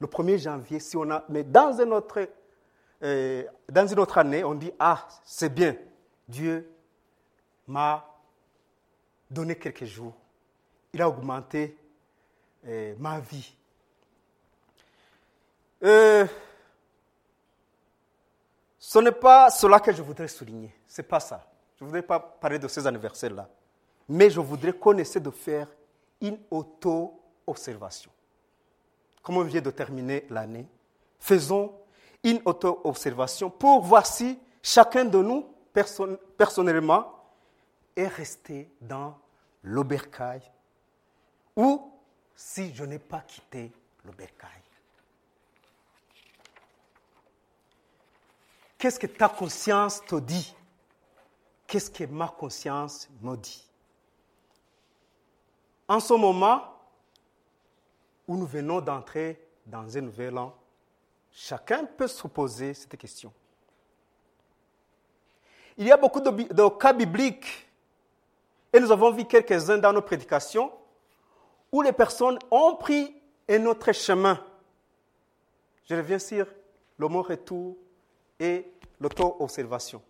Le 0.00 0.06
1er 0.06 0.38
janvier, 0.38 0.80
si 0.80 0.96
on 0.96 1.10
a, 1.10 1.24
mais 1.28 1.42
dans 1.44 1.72
une 1.80 1.92
autre, 1.92 2.28
euh, 3.02 3.44
dans 3.70 3.86
une 3.86 3.98
autre 3.98 4.18
année, 4.18 4.44
on 4.44 4.54
dit, 4.54 4.72
ah, 4.78 5.06
c'est 5.24 5.52
bien, 5.52 5.76
Dieu 6.28 6.68
m'a 7.66 8.04
donné 9.30 9.56
quelques 9.56 9.84
jours. 9.84 10.14
Il 10.92 11.00
a 11.02 11.08
augmenté 11.08 11.76
euh, 12.66 12.94
ma 12.98 13.18
vie. 13.20 13.54
Euh, 15.82 16.26
ce 18.84 18.98
n'est 18.98 19.12
pas 19.12 19.48
cela 19.48 19.78
que 19.78 19.92
je 19.92 20.02
voudrais 20.02 20.26
souligner. 20.26 20.74
Ce 20.88 21.00
n'est 21.00 21.06
pas 21.06 21.20
ça. 21.20 21.46
Je 21.76 21.84
ne 21.84 21.88
voudrais 21.88 22.02
pas 22.02 22.18
parler 22.18 22.58
de 22.58 22.66
ces 22.66 22.84
anniversaires-là. 22.84 23.48
Mais 24.08 24.28
je 24.28 24.40
voudrais 24.40 24.72
qu'on 24.72 24.92
de 24.92 25.30
faire 25.30 25.68
une 26.20 26.36
auto-observation. 26.50 28.10
Comme 29.22 29.36
on 29.36 29.44
vient 29.44 29.60
de 29.60 29.70
terminer 29.70 30.26
l'année, 30.28 30.66
faisons 31.20 31.72
une 32.24 32.42
auto-observation 32.44 33.50
pour 33.50 33.82
voir 33.82 34.04
si 34.04 34.36
chacun 34.60 35.04
de 35.04 35.18
nous, 35.22 35.46
perso- 35.72 36.16
personnellement, 36.36 37.06
est 37.94 38.08
resté 38.08 38.68
dans 38.80 39.16
l'obercaille 39.62 40.42
ou 41.54 41.88
si 42.34 42.74
je 42.74 42.82
n'ai 42.82 42.98
pas 42.98 43.20
quitté 43.20 43.70
l'obercaille. 44.04 44.50
Qu'est-ce 48.82 48.98
que 48.98 49.06
ta 49.06 49.28
conscience 49.28 50.04
te 50.04 50.16
dit? 50.16 50.56
Qu'est-ce 51.68 51.88
que 51.88 52.02
ma 52.02 52.26
conscience 52.26 53.08
me 53.20 53.36
dit? 53.36 53.64
En 55.86 56.00
ce 56.00 56.12
moment 56.14 56.64
où 58.26 58.36
nous 58.36 58.44
venons 58.44 58.80
d'entrer 58.80 59.40
dans 59.64 59.96
un 59.96 60.00
nouvel 60.00 60.36
an, 60.36 60.52
chacun 61.30 61.84
peut 61.84 62.08
se 62.08 62.26
poser 62.26 62.74
cette 62.74 62.96
question. 62.96 63.32
Il 65.76 65.86
y 65.86 65.92
a 65.92 65.96
beaucoup 65.96 66.20
de, 66.20 66.30
de 66.52 66.68
cas 66.76 66.92
bibliques, 66.92 67.70
et 68.72 68.80
nous 68.80 68.90
avons 68.90 69.12
vu 69.12 69.24
quelques-uns 69.26 69.78
dans 69.78 69.92
nos 69.92 70.02
prédications, 70.02 70.72
où 71.70 71.82
les 71.82 71.92
personnes 71.92 72.36
ont 72.50 72.74
pris 72.74 73.14
un 73.48 73.64
autre 73.66 73.92
chemin. 73.92 74.44
Je 75.84 75.94
reviens 75.94 76.18
sur 76.18 76.48
le 76.98 77.06
mot 77.06 77.22
retour 77.22 77.76
et 78.42 78.68
l'auto-observation. 78.98 80.02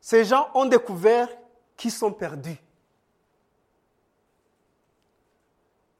Ces 0.00 0.24
gens 0.24 0.48
ont 0.52 0.64
découvert 0.64 1.28
qu'ils 1.76 1.92
sont 1.92 2.12
perdus. 2.12 2.58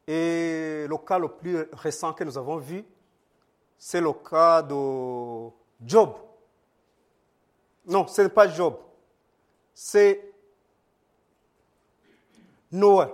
Et 0.09 0.87
le 0.88 0.97
cas 0.99 1.21
le 1.21 1.28
plus 1.28 1.56
récent 1.73 2.12
que 2.12 2.25
nous 2.25 2.37
avons 2.37 2.56
vu, 2.56 2.85
c'est 3.78 4.00
le 4.00 4.12
cas 4.12 4.61
de 4.61 5.49
Job. 5.80 6.14
Non, 7.87 8.09
ce 8.09 8.23
n'est 8.23 8.28
pas 8.28 8.49
Job. 8.49 8.76
C'est 9.73 10.32
Noé. 12.73 13.06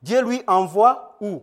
Dieu 0.00 0.22
lui 0.22 0.42
envoie 0.46 1.18
où? 1.20 1.42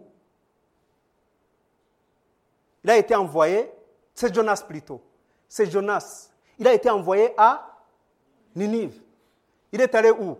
Il 2.83 2.89
a 2.89 2.97
été 2.97 3.15
envoyé, 3.15 3.71
c'est 4.13 4.33
Jonas 4.33 4.63
plutôt, 4.67 5.01
c'est 5.47 5.69
Jonas. 5.69 6.29
Il 6.57 6.67
a 6.67 6.73
été 6.73 6.89
envoyé 6.89 7.33
à 7.37 7.77
Ninive. 8.55 9.01
Il 9.71 9.81
est 9.81 9.93
allé 9.95 10.11
où? 10.11 10.37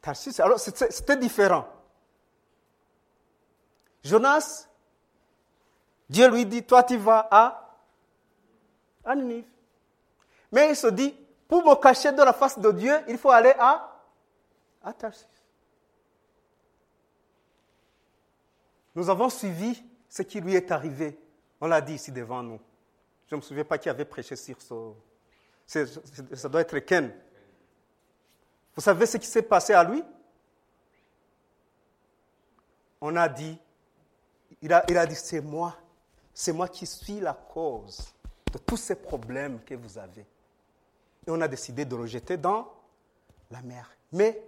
Tarsis. 0.00 0.40
Alors 0.40 0.58
c'était 0.58 1.16
différent. 1.16 1.66
Jonas, 4.02 4.68
Dieu 6.08 6.28
lui 6.28 6.44
dit, 6.44 6.62
toi 6.62 6.82
tu 6.82 6.96
vas 6.96 7.28
à, 7.30 9.14
Ninive. 9.14 9.48
Mais 10.52 10.70
il 10.70 10.76
se 10.76 10.86
dit, 10.88 11.14
pour 11.48 11.64
me 11.64 11.74
cacher 11.74 12.12
de 12.12 12.22
la 12.22 12.32
face 12.32 12.58
de 12.58 12.70
Dieu, 12.72 12.94
il 13.08 13.18
faut 13.18 13.30
aller 13.30 13.54
à, 13.58 14.00
à 14.82 14.92
Tarsis. 14.92 15.26
Nous 18.94 19.10
avons 19.10 19.28
suivi 19.28 19.82
ce 20.14 20.22
qui 20.22 20.40
lui 20.40 20.54
est 20.54 20.70
arrivé. 20.70 21.18
On 21.60 21.66
l'a 21.66 21.80
dit 21.80 21.94
ici 21.94 22.12
devant 22.12 22.40
nous. 22.40 22.60
Je 23.26 23.34
ne 23.34 23.40
me 23.40 23.42
souviens 23.42 23.64
pas 23.64 23.78
qui 23.78 23.88
avait 23.88 24.04
prêché 24.04 24.36
sur 24.36 24.56
ce. 24.62 25.86
Ça 26.34 26.48
doit 26.48 26.60
être 26.60 26.78
Ken. 26.78 27.12
Vous 28.76 28.80
savez 28.80 29.06
ce 29.06 29.16
qui 29.16 29.26
s'est 29.26 29.42
passé 29.42 29.72
à 29.72 29.82
lui? 29.82 30.04
On 33.00 33.16
a 33.16 33.28
dit, 33.28 33.58
il 34.62 34.72
a, 34.72 35.06
dit, 35.06 35.16
c'est 35.16 35.40
moi, 35.40 35.76
c'est 36.32 36.52
moi 36.52 36.68
qui 36.68 36.86
suis 36.86 37.18
la 37.18 37.34
cause 37.34 38.14
de 38.52 38.58
tous 38.58 38.76
ces 38.76 38.94
problèmes 38.94 39.64
que 39.64 39.74
vous 39.74 39.98
avez. 39.98 40.24
Et 41.26 41.30
on 41.30 41.40
a 41.40 41.48
décidé 41.48 41.84
de 41.84 41.96
le 41.96 42.06
jeter 42.06 42.36
dans 42.36 42.72
la 43.50 43.62
mer. 43.62 43.90
Mais 44.12 44.40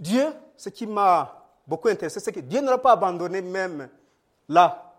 Dieu, 0.00 0.26
ce 0.56 0.68
qui 0.68 0.86
m'a 0.86 1.48
beaucoup 1.64 1.88
intéressé, 1.88 2.18
c'est 2.18 2.32
que 2.32 2.40
Dieu 2.40 2.60
ne 2.60 2.70
l'a 2.70 2.78
pas 2.78 2.92
abandonné 2.92 3.40
même 3.40 3.88
là, 4.52 4.92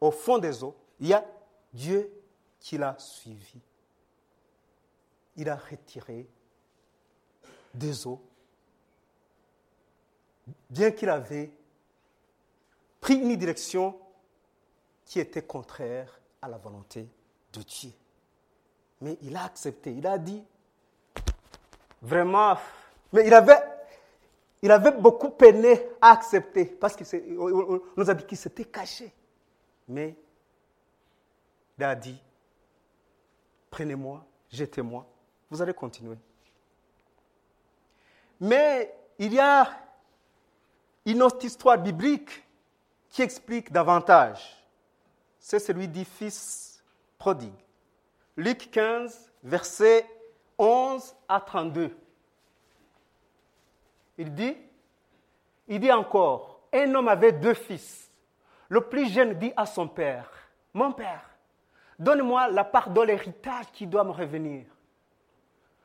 au 0.00 0.10
fond 0.10 0.38
des 0.38 0.62
eaux. 0.62 0.76
Il 1.00 1.08
y 1.08 1.12
a 1.12 1.24
Dieu 1.72 2.10
qui 2.60 2.78
l'a 2.78 2.96
suivi. 2.98 3.60
Il 5.36 5.48
a 5.48 5.56
retiré 5.56 6.28
des 7.74 8.06
eaux, 8.06 8.22
bien 10.70 10.92
qu'il 10.92 11.08
avait 11.08 11.50
pris 13.00 13.14
une 13.14 13.34
direction 13.36 13.98
qui 15.04 15.18
était 15.18 15.42
contraire 15.42 16.20
à 16.40 16.48
la 16.48 16.56
volonté 16.56 17.08
de 17.52 17.62
Dieu. 17.62 17.90
Mais 19.00 19.18
il 19.22 19.36
a 19.36 19.44
accepté, 19.44 19.92
il 19.92 20.06
a 20.06 20.18
dit, 20.18 20.42
vraiment, 22.00 22.56
mais 23.12 23.26
il 23.26 23.34
avait, 23.34 23.60
il 24.64 24.70
avait 24.70 24.92
beaucoup 24.92 25.28
peiné 25.28 25.78
à 26.00 26.12
accepter, 26.12 26.64
parce 26.64 26.96
qu'on 26.96 27.82
nous 27.98 28.08
a 28.10 28.14
dit 28.14 28.24
qu'il 28.24 28.38
s'était 28.38 28.64
caché. 28.64 29.12
Mais 29.86 30.16
il 31.76 31.84
a 31.84 31.94
dit, 31.94 32.18
prenez-moi, 33.68 34.24
jetez-moi, 34.50 35.04
vous 35.50 35.60
allez 35.60 35.74
continuer. 35.74 36.16
Mais 38.40 38.96
il 39.18 39.34
y 39.34 39.38
a 39.38 39.68
une 41.04 41.22
autre 41.22 41.44
histoire 41.44 41.76
biblique 41.76 42.42
qui 43.10 43.20
explique 43.20 43.70
davantage. 43.70 44.66
C'est 45.38 45.58
celui 45.58 45.88
du 45.88 46.06
fils 46.06 46.82
prodigue. 47.18 47.52
Luc 48.38 48.70
15, 48.70 49.30
versets 49.42 50.06
11 50.56 51.14
à 51.28 51.38
32. 51.38 51.94
Il 54.16 54.34
dit, 54.34 55.92
encore, 55.92 56.60
un 56.72 56.94
homme 56.94 57.08
avait 57.08 57.32
deux 57.32 57.54
fils. 57.54 58.10
Le 58.68 58.80
plus 58.82 59.08
jeune 59.12 59.34
dit 59.34 59.52
à 59.56 59.66
son 59.66 59.88
père, 59.88 60.30
mon 60.72 60.92
père, 60.92 61.28
donne-moi 61.98 62.48
la 62.48 62.64
part 62.64 62.90
de 62.90 63.00
l'héritage 63.00 63.66
qui 63.72 63.86
doit 63.86 64.04
me 64.04 64.10
revenir. 64.10 64.66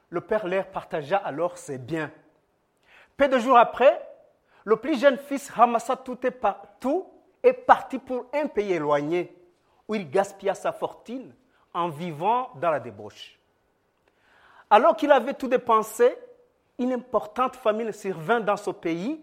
Le 0.10 0.22
père 0.22 0.48
leur 0.48 0.68
partagea 0.68 1.18
alors 1.18 1.58
ses 1.58 1.78
biens. 1.78 2.12
Peu 3.18 3.28
de 3.28 3.38
jours 3.38 3.58
après, 3.58 4.02
le 4.64 4.78
plus 4.78 5.00
jeune 5.00 5.18
fils 5.18 5.50
ramassa 5.50 5.96
tout 5.96 6.18
et 7.44 7.54
partit 7.54 8.00
pour 8.00 8.26
un 8.34 8.48
pays 8.48 8.74
éloigné, 8.74 9.36
où 9.88 9.96
il 9.96 10.10
gaspilla 10.10 10.56
sa 10.56 10.72
fortune 10.72 11.34
en 11.74 11.90
vivant 11.90 12.50
dans 12.56 12.72
la 12.72 12.80
débauche. 12.80 13.38
Alors 14.70 14.96
qu'il 14.96 15.12
avait 15.12 15.34
tout 15.34 15.48
dépensé, 15.48 16.16
une 16.80 16.94
importante 16.94 17.58
famine 17.58 17.92
survint 17.92 18.40
dans 18.40 18.58
ce 18.58 18.72
pays 18.72 19.22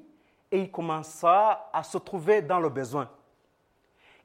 et 0.52 0.60
il 0.60 0.70
commença 0.70 1.68
à 1.72 1.82
se 1.82 1.98
trouver 1.98 2.42
dans 2.42 2.60
le 2.60 2.68
besoin. 2.68 3.10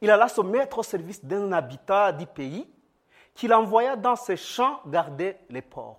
Il 0.02 0.12
alla 0.12 0.28
se 0.28 0.42
mettre 0.42 0.80
au 0.80 0.84
service 0.84 1.24
d'un 1.24 1.52
habitat 1.52 2.12
du 2.12 2.26
pays 2.26 2.68
qu'il 3.34 3.54
envoya 3.54 3.96
dans 3.96 4.16
ses 4.16 4.36
champs 4.36 4.82
garder 4.86 5.38
les 5.50 5.62
porcs. 5.62 5.98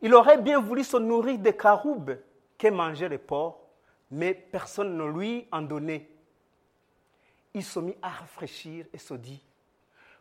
Il 0.00 0.14
aurait 0.14 0.38
bien 0.38 0.60
voulu 0.60 0.82
se 0.82 0.96
nourrir 0.96 1.38
des 1.38 1.56
caroubes 1.56 2.18
que 2.56 2.68
mangeaient 2.68 3.08
les 3.08 3.18
porcs, 3.18 3.60
mais 4.10 4.32
personne 4.32 4.96
ne 4.96 5.04
lui 5.04 5.46
en 5.52 5.60
donnait. 5.60 6.08
Il 7.52 7.64
se 7.64 7.80
mit 7.80 7.96
à 8.00 8.10
réfléchir 8.10 8.86
et 8.92 8.98
se 8.98 9.14
dit, 9.14 9.42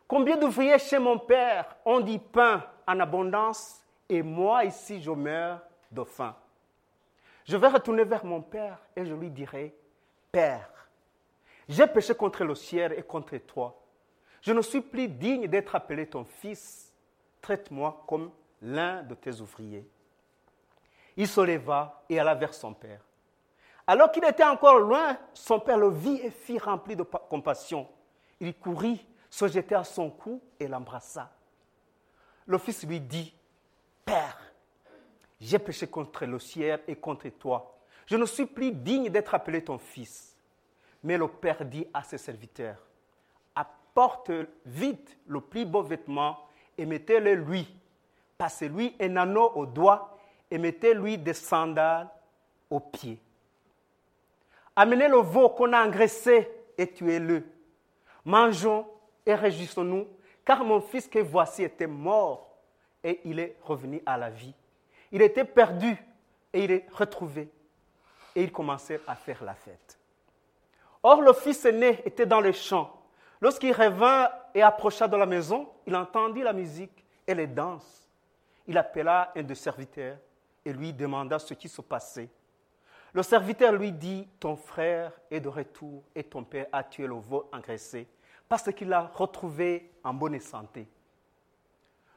combien 0.07 0.35
d'ouvriers 0.35 0.79
chez 0.79 0.99
mon 0.99 1.19
père 1.19 1.75
ont 1.85 1.99
dit 1.99 2.19
pain 2.19 2.63
en 2.87 2.99
abondance 2.99 3.81
et 4.09 4.21
moi 4.21 4.65
ici 4.65 5.01
je 5.01 5.11
meurs 5.11 5.61
Je 5.91 7.57
vais 7.57 7.67
retourner 7.67 8.03
vers 8.03 8.25
mon 8.25 8.41
père 8.41 8.79
et 8.95 9.05
je 9.05 9.13
lui 9.13 9.29
dirai, 9.29 9.75
Père, 10.31 10.69
j'ai 11.67 11.87
péché 11.87 12.13
contre 12.15 12.43
le 12.43 12.55
ciel 12.55 12.93
et 12.93 13.03
contre 13.03 13.37
toi. 13.37 13.81
Je 14.41 14.53
ne 14.53 14.61
suis 14.61 14.81
plus 14.81 15.07
digne 15.07 15.47
d'être 15.47 15.75
appelé 15.75 16.07
ton 16.07 16.23
fils. 16.23 16.93
Traite-moi 17.41 18.03
comme 18.07 18.31
l'un 18.61 19.03
de 19.03 19.15
tes 19.15 19.39
ouvriers. 19.41 19.87
Il 21.15 21.27
se 21.27 21.41
leva 21.41 22.03
et 22.09 22.19
alla 22.19 22.35
vers 22.35 22.53
son 22.53 22.73
père. 22.73 23.01
Alors 23.85 24.11
qu'il 24.11 24.23
était 24.25 24.43
encore 24.43 24.79
loin, 24.79 25.17
son 25.33 25.59
père 25.59 25.77
le 25.77 25.89
vit 25.89 26.19
et 26.21 26.29
fit 26.29 26.59
rempli 26.59 26.95
de 26.95 27.03
compassion. 27.03 27.87
Il 28.39 28.53
courut, 28.53 28.99
se 29.29 29.47
jeta 29.47 29.79
à 29.79 29.83
son 29.83 30.09
cou 30.09 30.41
et 30.59 30.67
l'embrassa. 30.67 31.31
Le 32.45 32.57
fils 32.57 32.85
lui 32.85 32.99
dit, 32.99 33.33
Père, 34.05 34.39
j'ai 35.39 35.59
péché 35.59 35.87
contre 35.87 36.25
le 36.25 36.39
ciel 36.39 36.81
et 36.87 36.95
contre 36.95 37.29
toi. 37.29 37.77
Je 38.05 38.15
ne 38.15 38.25
suis 38.25 38.45
plus 38.45 38.71
digne 38.71 39.09
d'être 39.09 39.35
appelé 39.35 39.63
ton 39.63 39.77
fils. 39.77 40.35
Mais 41.03 41.17
le 41.17 41.27
père 41.27 41.63
dit 41.63 41.85
à 41.93 42.03
ses 42.03 42.17
serviteurs, 42.17 42.77
apporte 43.55 44.31
vite 44.65 45.17
le 45.27 45.41
plus 45.41 45.65
beau 45.65 45.83
vêtement 45.83 46.37
et 46.77 46.85
mettez-le 46.85 47.35
lui. 47.35 47.67
Passez-lui 48.37 48.95
un 48.99 49.15
anneau 49.17 49.51
au 49.55 49.65
doigt 49.65 50.17
et 50.49 50.57
mettez-lui 50.57 51.17
des 51.17 51.33
sandales 51.33 52.09
aux 52.69 52.79
pieds. 52.79 53.19
Amenez 54.75 55.07
le 55.07 55.17
veau 55.17 55.49
qu'on 55.49 55.73
a 55.73 55.85
engraissé 55.85 56.49
et 56.77 56.87
tuez-le. 56.87 57.43
Mangeons 58.25 58.87
et 59.25 59.33
réjouissons-nous, 59.33 60.07
car 60.45 60.63
mon 60.63 60.81
fils 60.81 61.07
que 61.07 61.19
voici 61.19 61.63
était 61.63 61.87
mort 61.87 62.57
et 63.03 63.21
il 63.25 63.39
est 63.39 63.57
revenu 63.63 64.01
à 64.05 64.17
la 64.17 64.29
vie. 64.29 64.53
Il 65.11 65.21
était 65.21 65.45
perdu 65.45 65.97
et 66.53 66.63
il 66.63 66.71
est 66.71 66.85
retrouvé. 66.91 67.49
Et 68.35 68.43
ils 68.43 68.51
commencèrent 68.51 69.01
à 69.07 69.15
faire 69.15 69.43
la 69.43 69.55
fête. 69.55 69.97
Or, 71.03 71.21
le 71.21 71.33
fils 71.33 71.65
aîné 71.65 72.01
était 72.05 72.25
dans 72.25 72.41
les 72.41 72.53
champs. 72.53 72.93
Lorsqu'il 73.39 73.73
revint 73.73 74.29
et 74.53 74.61
approcha 74.61 75.07
de 75.07 75.15
la 75.15 75.25
maison, 75.25 75.69
il 75.85 75.95
entendit 75.95 76.41
la 76.41 76.53
musique 76.53 77.03
et 77.25 77.33
les 77.33 77.47
danses. 77.47 78.07
Il 78.67 78.77
appela 78.77 79.31
un 79.35 79.43
des 79.43 79.55
serviteurs 79.55 80.17
et 80.65 80.73
lui 80.73 80.91
demanda 80.91 81.39
ce 81.39 81.53
qui 81.53 81.69
se 81.69 81.81
passait. 81.81 82.29
Le 83.13 83.23
serviteur 83.23 83.71
lui 83.71 83.91
dit, 83.91 84.27
ton 84.39 84.55
frère 84.55 85.11
est 85.31 85.39
de 85.39 85.47
retour 85.47 86.03
et 86.13 86.23
ton 86.23 86.43
père 86.43 86.67
a 86.71 86.83
tué 86.83 87.07
le 87.07 87.15
veau 87.15 87.49
engraissé 87.53 88.07
parce 88.49 88.71
qu'il 88.73 88.89
l'a 88.89 89.01
retrouvé 89.01 89.91
en 90.03 90.13
bonne 90.13 90.39
santé. 90.39 90.87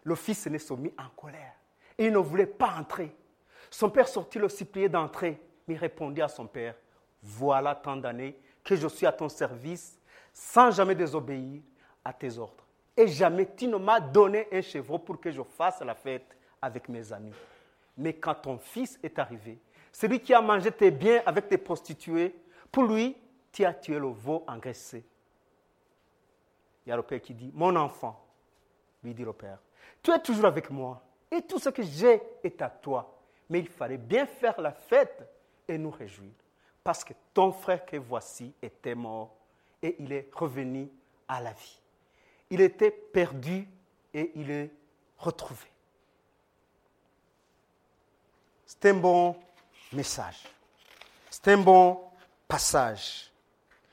Le 0.03 0.15
fils 0.15 0.47
aîné 0.47 0.59
se 0.59 0.75
mit 0.75 0.93
en 0.99 1.09
colère 1.17 1.55
il 2.07 2.13
ne 2.13 2.19
voulait 2.19 2.47
pas 2.47 2.75
entrer. 2.79 3.15
Son 3.71 3.91
père 3.91 4.09
sortit 4.09 4.39
le 4.39 4.49
supplier 4.49 4.89
d'entrer, 4.89 5.39
mais 5.69 5.77
répondit 5.77 6.23
à 6.23 6.29
son 6.29 6.47
père, 6.47 6.75
voilà 7.23 7.75
tant 7.75 7.97
d'années 7.97 8.37
que 8.65 8.75
je 8.75 8.89
suis 8.89 9.07
à 9.07 9.13
ton 9.13 9.29
service 9.29 9.99
sans 10.33 10.71
jamais 10.71 10.95
désobéir 10.95 11.63
à 12.05 12.13
tes 12.13 12.39
ordres. 12.39 12.65
Et 12.97 13.07
jamais 13.07 13.49
tu 13.55 13.69
ne 13.69 13.77
m'as 13.77 14.01
donné 14.01 14.49
un 14.51 14.63
chevreau 14.63 14.99
pour 14.99 15.21
que 15.21 15.31
je 15.31 15.43
fasse 15.43 15.81
la 15.81 15.95
fête 15.95 16.37
avec 16.61 16.89
mes 16.89 17.13
amis. 17.13 17.35
Mais 17.97 18.15
quand 18.15 18.35
ton 18.35 18.59
fils 18.59 18.99
est 19.03 19.19
arrivé, 19.19 19.61
celui 19.93 20.21
qui 20.21 20.33
a 20.33 20.41
mangé 20.41 20.73
tes 20.73 20.91
biens 20.91 21.23
avec 21.27 21.49
tes 21.49 21.59
prostituées, 21.59 22.35
pour 22.73 22.85
lui, 22.85 23.17
tu 23.53 23.65
as 23.65 23.75
tué 23.75 23.99
le 23.99 24.09
veau 24.09 24.45
engraissé. 24.47 25.05
Il 26.87 26.89
y 26.89 26.93
a 26.93 26.97
le 26.97 27.03
père 27.03 27.21
qui 27.21 27.35
dit, 27.35 27.51
mon 27.55 27.77
enfant, 27.77 28.25
lui 29.03 29.13
dit 29.13 29.25
le 29.25 29.33
père, 29.33 29.59
tu 30.03 30.11
es 30.11 30.19
toujours 30.19 30.47
avec 30.47 30.71
moi 30.71 31.03
et 31.31 31.43
tout 31.43 31.59
ce 31.59 31.69
que 31.69 31.83
j'ai 31.83 32.21
est 32.43 32.61
à 32.63 32.69
toi. 32.69 33.17
Mais 33.49 33.61
il 33.61 33.69
fallait 33.69 33.99
bien 33.99 34.27
faire 34.27 34.61
la 34.61 34.73
fête 34.73 35.29
et 35.69 35.79
nous 35.79 35.91
réjouir, 35.91 36.31
parce 36.83 37.05
que 37.05 37.13
ton 37.33 37.53
frère 37.53 37.85
que 37.85 37.97
voici 37.97 38.53
était 38.63 38.95
mort 38.95 39.35
et 39.83 39.97
il 39.99 40.13
est 40.13 40.29
revenu 40.33 40.89
à 41.29 41.41
la 41.41 41.53
vie. 41.53 41.81
Il 42.51 42.61
était 42.61 42.91
perdu 42.91 43.69
et 44.13 44.33
il 44.35 44.51
est 44.51 44.71
retrouvé. 45.19 45.67
C'est 48.67 48.87
un 48.87 48.95
bon 48.95 49.37
message. 49.93 50.45
C'est 51.31 51.49
un 51.49 51.59
bon 51.59 52.01
passage. 52.49 53.31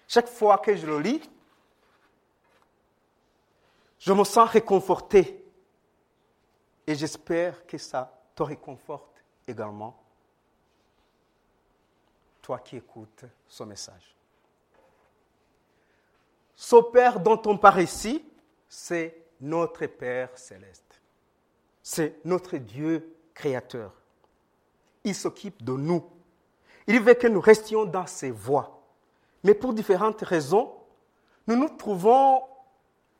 Chaque 0.07 0.27
fois 0.27 0.57
que 0.57 0.75
je 0.75 0.85
le 0.85 0.99
lis, 0.99 1.29
je 3.99 4.13
me 4.13 4.23
sens 4.23 4.49
réconforté. 4.49 5.43
Et 6.87 6.95
j'espère 6.95 7.67
que 7.67 7.77
ça 7.77 8.17
te 8.33 8.43
réconforte 8.43 9.23
également, 9.45 10.01
toi 12.41 12.59
qui 12.59 12.77
écoutes 12.77 13.25
ce 13.47 13.63
message. 13.63 14.15
Ce 16.55 16.77
Père 16.91 17.19
dont 17.19 17.41
on 17.45 17.57
parle 17.57 17.81
ici, 17.81 18.25
c'est 18.69 19.21
notre 19.41 19.85
Père 19.85 20.35
céleste. 20.37 21.01
C'est 21.83 22.19
notre 22.25 22.57
Dieu 22.57 23.15
créateur. 23.33 23.93
Il 25.03 25.13
s'occupe 25.13 25.63
de 25.63 25.73
nous. 25.73 26.09
Il 26.87 27.01
veut 27.01 27.13
que 27.13 27.27
nous 27.27 27.41
restions 27.41 27.85
dans 27.85 28.07
ses 28.07 28.31
voies. 28.31 28.81
Mais 29.43 29.53
pour 29.53 29.73
différentes 29.73 30.21
raisons, 30.21 30.73
nous 31.47 31.55
nous 31.55 31.69
trouvons 31.69 32.43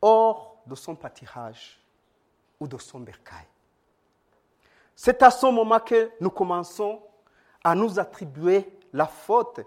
hors 0.01 0.57
de 0.65 0.75
son 0.75 0.95
pâturage 0.95 1.79
ou 2.59 2.67
de 2.67 2.77
son 2.77 2.99
bercail. 2.99 3.45
C'est 4.99 5.21
à 5.21 5.29
ce 5.29 5.45
moment 5.45 5.79
que 5.79 6.11
nous 6.19 6.31
commençons 6.31 7.03
à 7.63 7.75
nous 7.75 7.99
attribuer 7.99 8.67
la 8.91 9.05
faute 9.05 9.59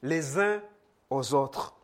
les 0.00 0.38
uns 0.38 0.62
aux 1.10 1.34
autres, 1.34 1.76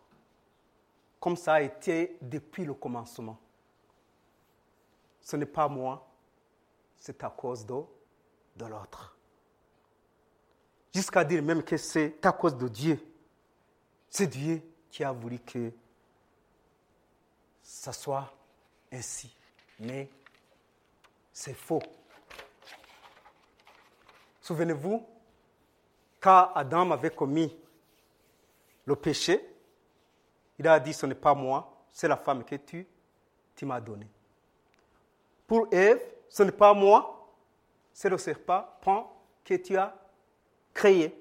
comme 1.21 1.37
ça 1.37 1.55
a 1.55 1.61
été 1.61 2.17
depuis 2.23 2.65
le 2.65 2.73
commencement. 2.73 3.39
Ce 5.21 5.37
n'est 5.37 5.45
pas 5.45 5.69
moi, 5.69 6.09
c'est 6.97 7.23
à 7.23 7.29
cause 7.29 7.67
de, 7.67 7.75
de 8.57 8.65
l'autre. 8.65 9.15
Jusqu'à 10.95 11.23
dire 11.23 11.43
même 11.43 11.63
que 11.63 11.77
c'est 11.77 12.25
à 12.25 12.33
cause 12.33 12.57
de 12.57 12.67
Dieu. 12.67 12.99
C'est 14.09 14.27
Dieu 14.27 14.63
qui 14.91 15.05
a 15.05 15.13
voulu 15.13 15.39
que 15.41 15.71
ça 17.63 17.93
soit 17.93 18.33
ainsi. 18.91 19.37
Mais 19.79 20.09
c'est 21.31 21.53
faux. 21.53 21.83
Souvenez-vous, 24.47 25.05
quand 26.21 26.53
Adam 26.55 26.93
avait 26.93 27.11
commis 27.11 27.53
le 28.85 28.95
péché, 28.95 29.45
il 30.57 30.69
a 30.69 30.79
dit, 30.79 30.93
ce 30.93 31.05
n'est 31.05 31.17
pas 31.17 31.35
moi, 31.35 31.85
c'est 31.91 32.07
la 32.07 32.17
femme 32.17 32.45
que 32.45 32.55
tu, 32.55 32.87
tu 33.57 33.67
m'as 33.67 33.81
donnée. 33.81 34.07
Pour 35.49 35.67
Ève, 35.73 36.01
ce 36.29 36.45
n'est 36.45 36.53
pas 36.53 36.73
moi, 36.75 37.29
c'est 37.93 38.09
le 38.09 38.19
serpent 38.19 38.65
que 39.45 39.55
tu 39.55 39.77
as 39.77 39.93
créé. 40.73 41.21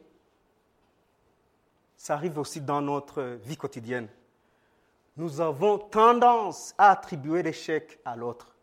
Ça 1.98 2.14
arrive 2.14 2.38
aussi 2.38 2.62
dans 2.62 2.80
notre 2.80 3.24
vie 3.42 3.58
quotidienne. 3.58 4.08
Nous 5.18 5.42
avons 5.42 5.80
tendance 5.80 6.76
à 6.78 6.92
attribuer 6.92 7.42
l'échec 7.42 8.00
à 8.06 8.16
l'autre. 8.16 8.56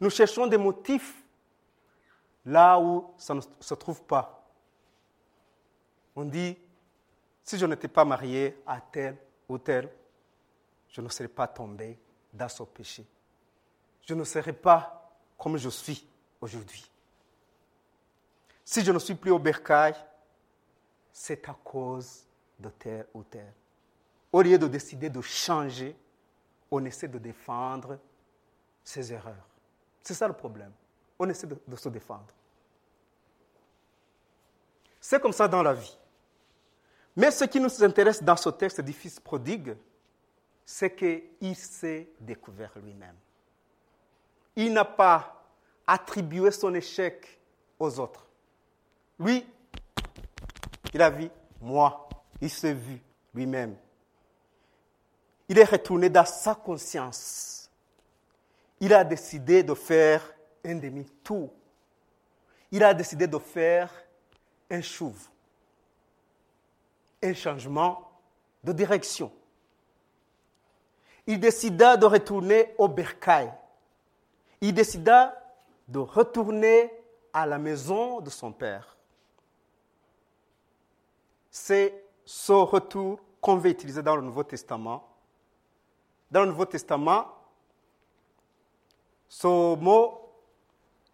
Nous 0.00 0.10
cherchons 0.10 0.48
des 0.48 0.58
motifs 0.58 1.22
là 2.48 2.78
où 2.80 3.12
ça 3.18 3.34
ne 3.34 3.40
se 3.60 3.74
trouve 3.74 4.02
pas. 4.02 4.42
On 6.16 6.24
dit, 6.24 6.56
si 7.44 7.58
je 7.58 7.66
n'étais 7.66 7.88
pas 7.88 8.04
marié 8.04 8.60
à 8.66 8.80
tel 8.80 9.16
ou 9.48 9.58
tel, 9.58 9.88
je 10.88 11.00
ne 11.02 11.08
serais 11.10 11.28
pas 11.28 11.46
tombé 11.46 11.98
dans 12.32 12.48
ce 12.48 12.62
péché. 12.62 13.06
Je 14.06 14.14
ne 14.14 14.24
serais 14.24 14.54
pas 14.54 15.12
comme 15.36 15.58
je 15.58 15.68
suis 15.68 16.06
aujourd'hui. 16.40 16.90
Si 18.64 18.82
je 18.82 18.92
ne 18.92 18.98
suis 18.98 19.14
plus 19.14 19.30
au 19.30 19.38
bercail, 19.38 19.94
c'est 21.12 21.46
à 21.48 21.56
cause 21.62 22.24
de 22.58 22.70
tel 22.70 23.06
ou 23.12 23.22
tel. 23.24 23.52
Au 24.32 24.40
lieu 24.40 24.58
de 24.58 24.68
décider 24.68 25.10
de 25.10 25.20
changer, 25.20 25.94
on 26.70 26.82
essaie 26.86 27.08
de 27.08 27.18
défendre 27.18 27.98
ses 28.82 29.12
erreurs. 29.12 29.46
C'est 30.02 30.14
ça 30.14 30.26
le 30.26 30.34
problème. 30.34 30.72
On 31.18 31.28
essaie 31.28 31.46
de, 31.46 31.58
de 31.66 31.76
se 31.76 31.88
défendre. 31.90 32.32
C'est 35.08 35.22
comme 35.22 35.32
ça 35.32 35.48
dans 35.48 35.62
la 35.62 35.72
vie. 35.72 35.96
Mais 37.16 37.30
ce 37.30 37.44
qui 37.44 37.58
nous 37.58 37.82
intéresse 37.82 38.22
dans 38.22 38.36
ce 38.36 38.50
texte 38.50 38.82
du 38.82 38.92
Fils 38.92 39.18
prodigue, 39.18 39.74
c'est 40.66 40.94
qu'il 40.94 41.56
s'est 41.56 42.10
découvert 42.20 42.72
lui-même. 42.76 43.16
Il 44.54 44.70
n'a 44.70 44.84
pas 44.84 45.42
attribué 45.86 46.50
son 46.50 46.74
échec 46.74 47.40
aux 47.78 47.98
autres. 47.98 48.26
Lui, 49.18 49.46
il 50.92 51.00
a 51.00 51.08
vu 51.08 51.30
moi, 51.62 52.06
il 52.42 52.50
s'est 52.50 52.74
vu 52.74 53.00
lui-même. 53.32 53.76
Il 55.48 55.58
est 55.58 55.64
retourné 55.64 56.10
dans 56.10 56.26
sa 56.26 56.54
conscience. 56.54 57.70
Il 58.78 58.92
a 58.92 59.04
décidé 59.04 59.62
de 59.62 59.72
faire 59.72 60.34
un 60.66 60.74
demi-tour. 60.74 61.50
Il 62.70 62.84
a 62.84 62.92
décidé 62.92 63.26
de 63.26 63.38
faire 63.38 63.90
un 64.70 64.82
changement 67.34 68.10
de 68.64 68.72
direction. 68.72 69.32
Il 71.26 71.40
décida 71.40 71.96
de 71.96 72.06
retourner 72.06 72.74
au 72.78 72.88
bercail. 72.88 73.52
Il 74.60 74.74
décida 74.74 75.34
de 75.86 75.98
retourner 75.98 76.90
à 77.32 77.46
la 77.46 77.58
maison 77.58 78.20
de 78.20 78.30
son 78.30 78.52
père. 78.52 78.96
C'est 81.50 82.04
ce 82.24 82.52
retour 82.52 83.20
qu'on 83.40 83.56
va 83.56 83.68
utiliser 83.68 84.02
dans 84.02 84.16
le 84.16 84.22
Nouveau 84.22 84.44
Testament. 84.44 85.06
Dans 86.30 86.40
le 86.42 86.48
Nouveau 86.48 86.66
Testament, 86.66 87.26
ce 89.28 89.76
mot 89.76 90.28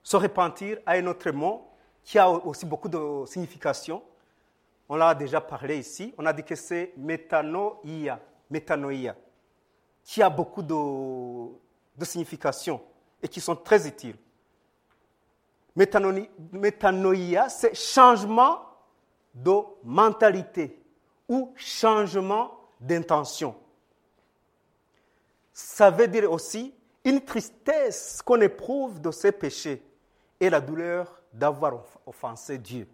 se 0.03 0.17
repentir 0.17 0.79
a 0.87 0.93
un 0.93 1.07
autre 1.07 1.31
mot 1.31 1.74
qui 2.05 2.19
a 2.19 2.29
aussi 2.29 2.67
beaucoup 2.67 2.89
de 2.89 3.25
signification. 3.27 4.03
On 4.89 4.97
l'a 4.97 5.15
déjà 5.15 5.41
parlé 5.41 5.79
ici. 5.79 6.15
On 6.19 6.27
a 6.27 6.33
dit 6.33 6.45
que 6.45 6.55
c'est 6.55 6.93
métanoïa, 6.97 8.21
métanoïa, 8.51 9.17
qui 10.05 10.23
a 10.23 10.29
beaucoup 10.29 10.63
de, 10.63 11.49
de 11.97 12.05
significations 12.05 12.83
et 13.23 13.29
qui 13.29 13.41
sont 13.41 13.57
très 13.57 13.89
utiles. 13.89 14.17
Métanoïa, 15.75 17.49
c'est 17.49 17.75
changement 17.75 18.61
de 19.35 19.61
mentalité 19.83 20.81
ou 21.29 21.53
changement 21.57 22.53
d'intention. 22.79 23.57
Ça 25.53 25.91
veut 25.91 26.07
dire 26.07 26.31
aussi 26.31 26.75
une 27.03 27.21
tristesse 27.23 28.23
qu'on 28.23 28.41
éprouve 28.41 29.01
de 29.01 29.11
ses 29.11 29.33
péchés 29.33 29.83
et 30.39 30.51
la 30.51 30.61
douleur 30.61 31.21
d'avoir 31.35 31.83
offensé 32.07 32.57
Dieu. 32.57 32.89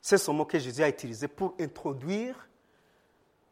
C'est 0.00 0.18
ce 0.18 0.30
mot 0.30 0.44
que 0.44 0.58
Jésus 0.58 0.82
a 0.82 0.88
utilisé 0.88 1.26
pour 1.26 1.54
introduire, 1.58 2.48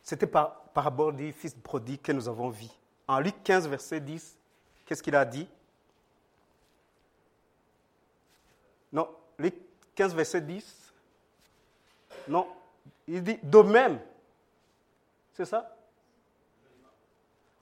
c'était 0.02 0.26
par, 0.26 0.60
par 0.74 0.84
rapport 0.84 1.12
du 1.12 1.32
fils 1.32 1.54
prodigue 1.54 2.02
que 2.02 2.12
nous 2.12 2.28
avons 2.28 2.50
vu. 2.50 2.66
En 3.08 3.18
Luc 3.18 3.42
15, 3.42 3.66
verset 3.68 4.00
10, 4.00 4.36
qu'est-ce 4.84 5.02
qu'il 5.02 5.16
a 5.16 5.24
dit? 5.24 5.48
Non, 8.92 9.08
Luc 9.38 9.54
15, 9.94 10.14
verset 10.14 10.42
10. 10.42 10.92
Non, 12.28 12.46
il 13.08 13.22
dit 13.22 13.38
de 13.42 13.58
même. 13.62 13.98
C'est 15.32 15.46
ça? 15.46 15.74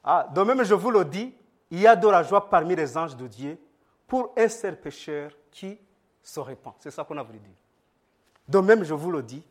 Ah, 0.03 0.29
de 0.35 0.43
même, 0.43 0.65
je 0.65 0.75
vous 0.75 0.91
le 0.91 1.05
dis, 1.05 1.33
il 1.71 1.79
y 1.79 1.87
a 1.87 1.95
de 1.95 2.09
la 2.09 2.25
joie 2.25 2.51
parmi 2.51 2.75
les 2.75 2.97
anges 2.97 3.17
de 3.17 3.29
Dieu 3.29 3.59
pour 4.09 4.33
un 4.37 4.49
seul 4.49 4.81
pécheur 4.81 5.31
qui 5.53 5.79
se 6.23 6.41
répand. 6.41 6.75
C'est 6.79 6.91
ça 6.91 7.05
qu'on 7.05 7.17
a 7.17 7.23
voulu 7.23 7.39
dire. 7.39 7.55
De 8.49 8.59
même, 8.59 8.83
je 8.85 8.95
vous 8.95 9.11
le 9.11 9.23
dis, 9.23 9.43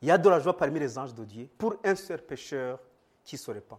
il 0.00 0.08
y 0.08 0.10
a 0.10 0.18
de 0.18 0.28
la 0.28 0.40
joie 0.40 0.56
parmi 0.56 0.78
les 0.78 0.96
anges 0.98 1.14
de 1.14 1.24
Dieu 1.24 1.48
pour 1.58 1.76
un 1.84 1.94
seul 1.94 2.22
pécheur 2.22 2.78
qui 3.24 3.36
se 3.36 3.50
répand. 3.50 3.78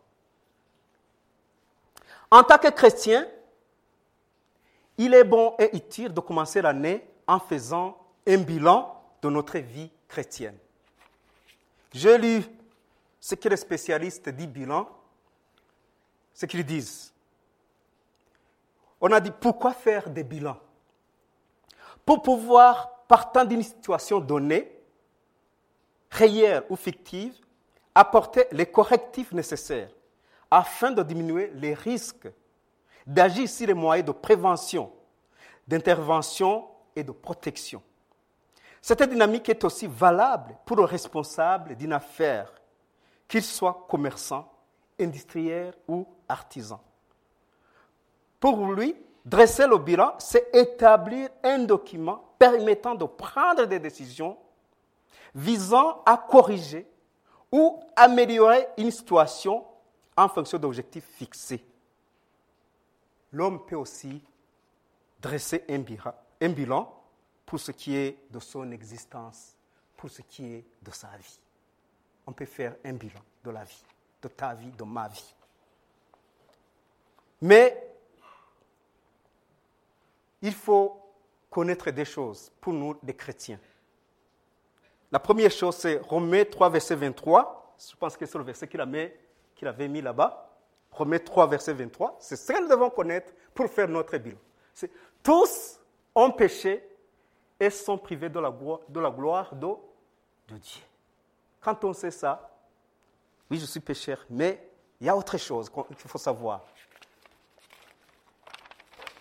En 2.32 2.44
tant 2.44 2.58
que 2.58 2.70
chrétien, 2.70 3.28
il 4.98 5.14
est 5.14 5.24
bon 5.24 5.56
et 5.58 5.76
utile 5.76 6.14
de 6.14 6.20
commencer 6.20 6.62
l'année 6.62 7.08
en 7.26 7.40
faisant 7.40 7.98
un 8.28 8.38
bilan 8.38 9.02
de 9.22 9.30
notre 9.30 9.58
vie 9.60 9.90
chrétienne. 10.08 10.58
J'ai 11.94 12.18
lu 12.18 12.44
ce 13.20 13.36
que 13.36 13.50
les 13.50 13.58
spécialistes 13.58 14.30
disent 14.30 14.48
bilan, 14.48 14.90
ce 16.34 16.46
qu'ils 16.46 16.66
disent. 16.66 17.14
On 19.02 19.12
a 19.12 19.20
dit 19.20 19.32
pourquoi 19.32 19.74
faire 19.74 20.10
des 20.10 20.24
bilans? 20.24 20.60
Pour 22.06 22.22
pouvoir, 22.22 23.04
partant 23.08 23.46
d'une 23.46 23.64
situation 23.64 24.20
donnée, 24.20 24.72
réelle 26.12 26.64
ou 26.70 26.76
fictive, 26.76 27.34
apporter 27.94 28.46
les 28.52 28.66
correctifs 28.66 29.32
nécessaires 29.32 29.92
afin 30.50 30.92
de 30.92 31.04
diminuer 31.04 31.52
les 31.56 31.74
risques, 31.74 32.28
d'agir 33.06 33.48
sur 33.48 33.68
les 33.68 33.74
moyens 33.74 34.08
de 34.08 34.12
prévention, 34.12 34.92
d'intervention 35.68 36.68
et 36.96 37.04
de 37.04 37.12
protection. 37.12 37.82
Cette 38.82 39.04
dynamique 39.04 39.50
est 39.50 39.64
aussi 39.64 39.88
valable 39.88 40.56
pour 40.66 40.78
le 40.78 40.84
responsable 40.84 41.76
d'une 41.76 41.94
affaire, 41.94 42.52
qu'il 43.28 43.44
soit 43.44 43.86
commerçant, 43.90 44.52
industriel 45.00 45.74
ou 45.88 46.08
artisan. 46.28 46.82
Pour 48.40 48.72
lui, 48.72 48.96
dresser 49.26 49.68
le 49.68 49.78
bilan, 49.78 50.16
c'est 50.20 50.50
établir 50.54 51.30
un 51.44 51.60
document 51.60 52.24
permettant 52.38 52.96
de 52.96 53.06
prendre 53.06 53.66
des 53.66 53.80
décisions 53.80 54.38
visant 55.36 56.02
à 56.06 56.18
corriger 56.18 56.88
ou 57.52 57.82
améliorer 57.96 58.68
une 58.78 58.92
situation 58.92 59.66
en 60.16 60.28
fonction 60.28 60.58
d'objectifs 60.58 61.06
fixés. 61.06 61.64
L'homme 63.32 63.66
peut 63.66 63.76
aussi 63.76 64.22
dresser 65.22 65.64
un 65.70 66.50
bilan 66.50 66.94
pour 67.46 67.60
ce 67.60 67.72
qui 67.72 67.96
est 67.96 68.18
de 68.30 68.40
son 68.40 68.72
existence, 68.72 69.56
pour 69.98 70.10
ce 70.10 70.22
qui 70.22 70.46
est 70.46 70.66
de 70.82 70.92
sa 70.92 71.10
vie. 71.18 71.40
On 72.26 72.32
peut 72.32 72.46
faire 72.46 72.76
un 72.86 72.94
bilan 72.94 73.22
de 73.44 73.52
la 73.52 73.64
vie, 73.64 73.84
de 74.22 74.28
ta 74.28 74.54
vie, 74.54 74.72
de 74.72 74.84
ma 74.84 75.08
vie. 75.08 75.36
Mais 77.42 77.89
il 80.42 80.54
faut 80.54 81.02
connaître 81.50 81.90
des 81.92 82.06
choses 82.06 82.52
pour 82.62 82.74
nous, 82.74 82.98
les 83.04 83.16
chrétiens. 83.16 83.60
La 85.12 85.20
première 85.20 85.52
chose, 85.52 85.76
c'est 85.76 85.98
Romains 85.98 86.46
3, 86.46 86.70
verset 86.70 86.96
23. 86.96 87.76
Je 87.78 87.96
pense 87.96 88.16
que 88.16 88.26
c'est 88.26 88.38
le 88.38 88.44
verset 88.44 88.68
qu'il 88.68 88.82
avait 89.68 89.88
mis 89.88 90.02
là-bas. 90.02 90.50
Romains 90.92 91.20
3, 91.20 91.48
verset 91.48 91.74
23. 91.74 92.18
C'est 92.20 92.36
ce 92.36 92.52
que 92.52 92.62
nous 92.62 92.68
devons 92.68 92.90
connaître 92.90 93.32
pour 93.54 93.68
faire 93.68 93.88
notre 93.88 94.18
bilan. 94.18 94.38
Tous 95.24 95.80
ont 96.14 96.32
péché 96.32 96.84
et 97.60 97.70
sont 97.70 97.98
privés 97.98 98.30
de 98.30 98.40
la, 98.40 98.52
gloire 98.52 99.56
de 99.56 99.76
Dieu. 100.50 100.84
Quand 101.60 101.84
on 101.84 101.94
sait 101.94 102.12
ça, 102.12 102.50
oui, 103.50 103.60
je 103.60 103.66
suis 103.66 103.80
pécheur, 103.80 104.26
mais 104.30 104.70
il 105.02 105.08
y 105.08 105.10
a 105.10 105.16
autre 105.16 105.38
chose 105.38 105.70
qu'il 105.70 105.96
faut 105.96 106.18
savoir. 106.18 106.66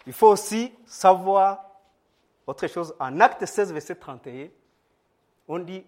Il 0.09 0.15
faut 0.15 0.29
aussi 0.29 0.73
savoir 0.87 1.63
autre 2.47 2.67
chose. 2.67 2.95
En 2.99 3.21
Acte 3.21 3.45
16, 3.45 3.75
verset 3.75 3.95
31, 3.95 4.49
on 5.47 5.59
dit 5.59 5.85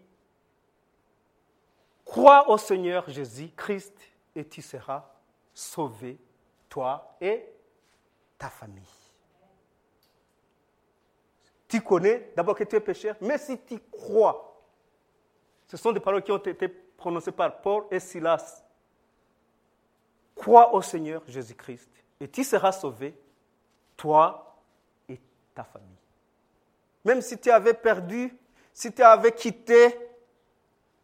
Crois 2.05 2.47
au 2.51 2.59
Seigneur 2.59 3.09
Jésus-Christ 3.09 3.99
et 4.37 4.47
tu 4.47 4.61
seras 4.61 5.11
sauvé, 5.55 6.19
toi 6.69 7.17
et 7.19 7.47
ta 8.37 8.51
famille. 8.51 8.85
Tu 11.67 11.81
connais 11.81 12.31
d'abord 12.37 12.57
que 12.57 12.65
tu 12.65 12.77
es 12.77 12.81
pécheur, 12.81 13.17
mais 13.23 13.39
si 13.39 13.59
tu 13.59 13.79
crois, 13.91 14.63
ce 15.67 15.79
sont 15.79 15.93
des 15.93 16.01
paroles 16.01 16.23
qui 16.23 16.33
ont 16.33 16.37
été 16.37 16.69
prononcées 16.69 17.33
par 17.33 17.63
Paul 17.63 17.85
et 17.91 17.99
Silas. 17.99 18.67
Crois 20.35 20.75
au 20.75 20.83
Seigneur 20.83 21.23
Jésus-Christ 21.27 21.89
et 22.21 22.29
tu 22.29 22.45
seras 22.45 22.73
sauvé, 22.73 23.19
toi 24.01 24.57
et 25.11 25.21
ta 25.55 25.63
famille. 25.63 25.89
Même 27.05 27.21
si 27.21 27.39
tu 27.39 27.51
avais 27.51 27.75
perdu, 27.75 28.35
si 28.73 28.91
tu 28.91 29.03
avais 29.03 29.33
quitté 29.33 29.95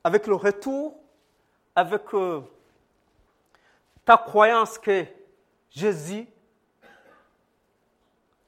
avec 0.02 0.26
le 0.26 0.34
retour, 0.34 0.98
avec 1.74 2.02
euh, 2.14 2.40
ta 4.02 4.16
croyance 4.16 4.78
que 4.78 5.04
Jésus, 5.70 6.26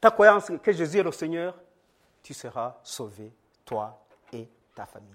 ta 0.01 0.11
croyance 0.11 0.51
que 0.63 0.73
Jésus 0.73 0.99
est 0.99 1.03
le 1.03 1.13
Seigneur, 1.13 1.55
tu 2.23 2.33
seras 2.33 2.79
sauvé, 2.83 3.31
toi 3.67 4.03
et 4.33 4.49
ta 4.75 4.87
famille. 4.87 5.11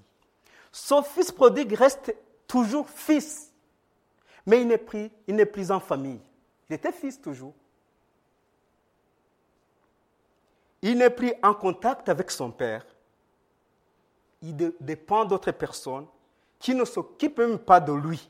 Son 0.71 1.01
fils 1.01 1.31
prodigue 1.31 1.73
reste 1.73 2.15
toujours 2.45 2.87
fils, 2.87 3.51
mais 4.45 4.61
il 4.61 4.67
n'est 4.67 4.85
il 5.27 5.35
n'est 5.35 5.47
plus 5.47 5.71
en 5.71 5.79
famille. 5.79 6.21
Il 6.69 6.75
était 6.75 6.91
fils 6.91 7.19
toujours. 7.19 7.55
Il 10.83 10.97
n'est 10.97 11.09
plus 11.09 11.33
en 11.41 11.53
contact 11.53 12.09
avec 12.09 12.29
son 12.29 12.51
père. 12.51 12.85
Il 14.41 14.73
dépend 14.81 15.23
d'autres 15.23 15.51
personnes 15.51 16.05
qui 16.59 16.75
ne 16.75 16.83
s'occupent 16.83 17.37
même 17.37 17.57
pas 17.57 17.79
de 17.79 17.93
lui. 17.93 18.29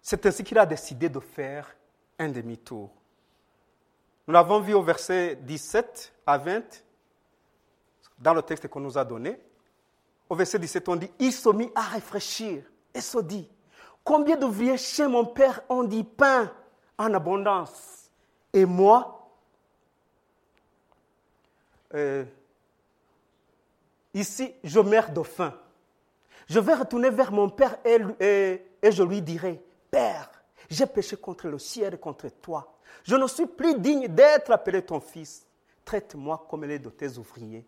C'est 0.00 0.24
ainsi 0.24 0.44
qu'il 0.44 0.56
a 0.58 0.64
décidé 0.64 1.08
de 1.08 1.18
faire 1.18 1.74
un 2.16 2.28
demi-tour. 2.28 2.90
Nous 4.28 4.32
l'avons 4.32 4.60
vu 4.60 4.72
au 4.72 4.82
verset 4.82 5.36
17 5.42 6.12
à 6.24 6.38
20, 6.38 6.62
dans 8.20 8.34
le 8.34 8.42
texte 8.42 8.68
qu'on 8.68 8.80
nous 8.80 8.96
a 8.96 9.04
donné. 9.04 9.40
Au 10.28 10.36
verset 10.36 10.60
17, 10.60 10.88
on 10.88 10.96
dit, 10.96 11.10
il 11.18 11.32
se 11.32 11.48
mit 11.48 11.72
à 11.74 11.82
réfléchir 11.82 12.62
et 12.94 13.00
se 13.00 13.18
dit, 13.18 13.48
combien 14.04 14.36
d'ouvriers 14.36 14.78
chez 14.78 15.08
mon 15.08 15.24
père 15.24 15.60
ont 15.68 15.82
dit 15.82 16.04
pain 16.04 16.52
en 16.96 17.12
abondance 17.12 18.08
Et 18.52 18.64
moi, 18.64 19.21
euh, 21.94 22.24
ici, 24.14 24.54
je 24.64 24.80
meurs 24.80 25.10
de 25.10 25.22
faim. 25.22 25.54
Je 26.48 26.58
vais 26.58 26.74
retourner 26.74 27.10
vers 27.10 27.32
mon 27.32 27.48
père 27.48 27.78
et, 27.84 28.62
je 28.82 29.02
lui 29.02 29.22
dirai, 29.22 29.62
Père, 29.90 30.30
j'ai 30.68 30.86
péché 30.86 31.16
contre 31.16 31.48
le 31.48 31.58
ciel 31.58 31.94
et 31.94 31.98
contre 31.98 32.28
toi. 32.28 32.76
Je 33.04 33.16
ne 33.16 33.26
suis 33.26 33.46
plus 33.46 33.78
digne 33.78 34.08
d'être 34.08 34.50
appelé 34.50 34.82
ton 34.82 35.00
fils. 35.00 35.46
Traite-moi 35.84 36.46
comme 36.48 36.64
l'un 36.64 36.78
de 36.78 36.90
tes 36.90 37.18
ouvriers. 37.18 37.66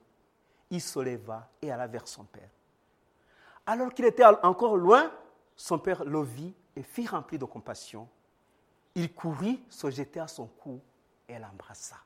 Il 0.70 0.80
se 0.80 0.98
leva 0.98 1.48
et 1.60 1.70
alla 1.70 1.86
vers 1.86 2.08
son 2.08 2.24
père. 2.24 2.48
Alors 3.66 3.92
qu'il 3.92 4.04
était 4.04 4.24
encore 4.24 4.76
loin, 4.76 5.10
son 5.56 5.78
père 5.78 6.04
le 6.04 6.22
vit 6.22 6.54
et 6.76 6.82
fit 6.82 7.06
rempli 7.06 7.38
de 7.38 7.44
compassion. 7.44 8.08
Il 8.94 9.12
courut, 9.12 9.58
se 9.68 9.90
jetait 9.90 10.20
à 10.20 10.28
son 10.28 10.46
cou 10.46 10.80
et 11.28 11.38
l'embrassa. 11.38 11.96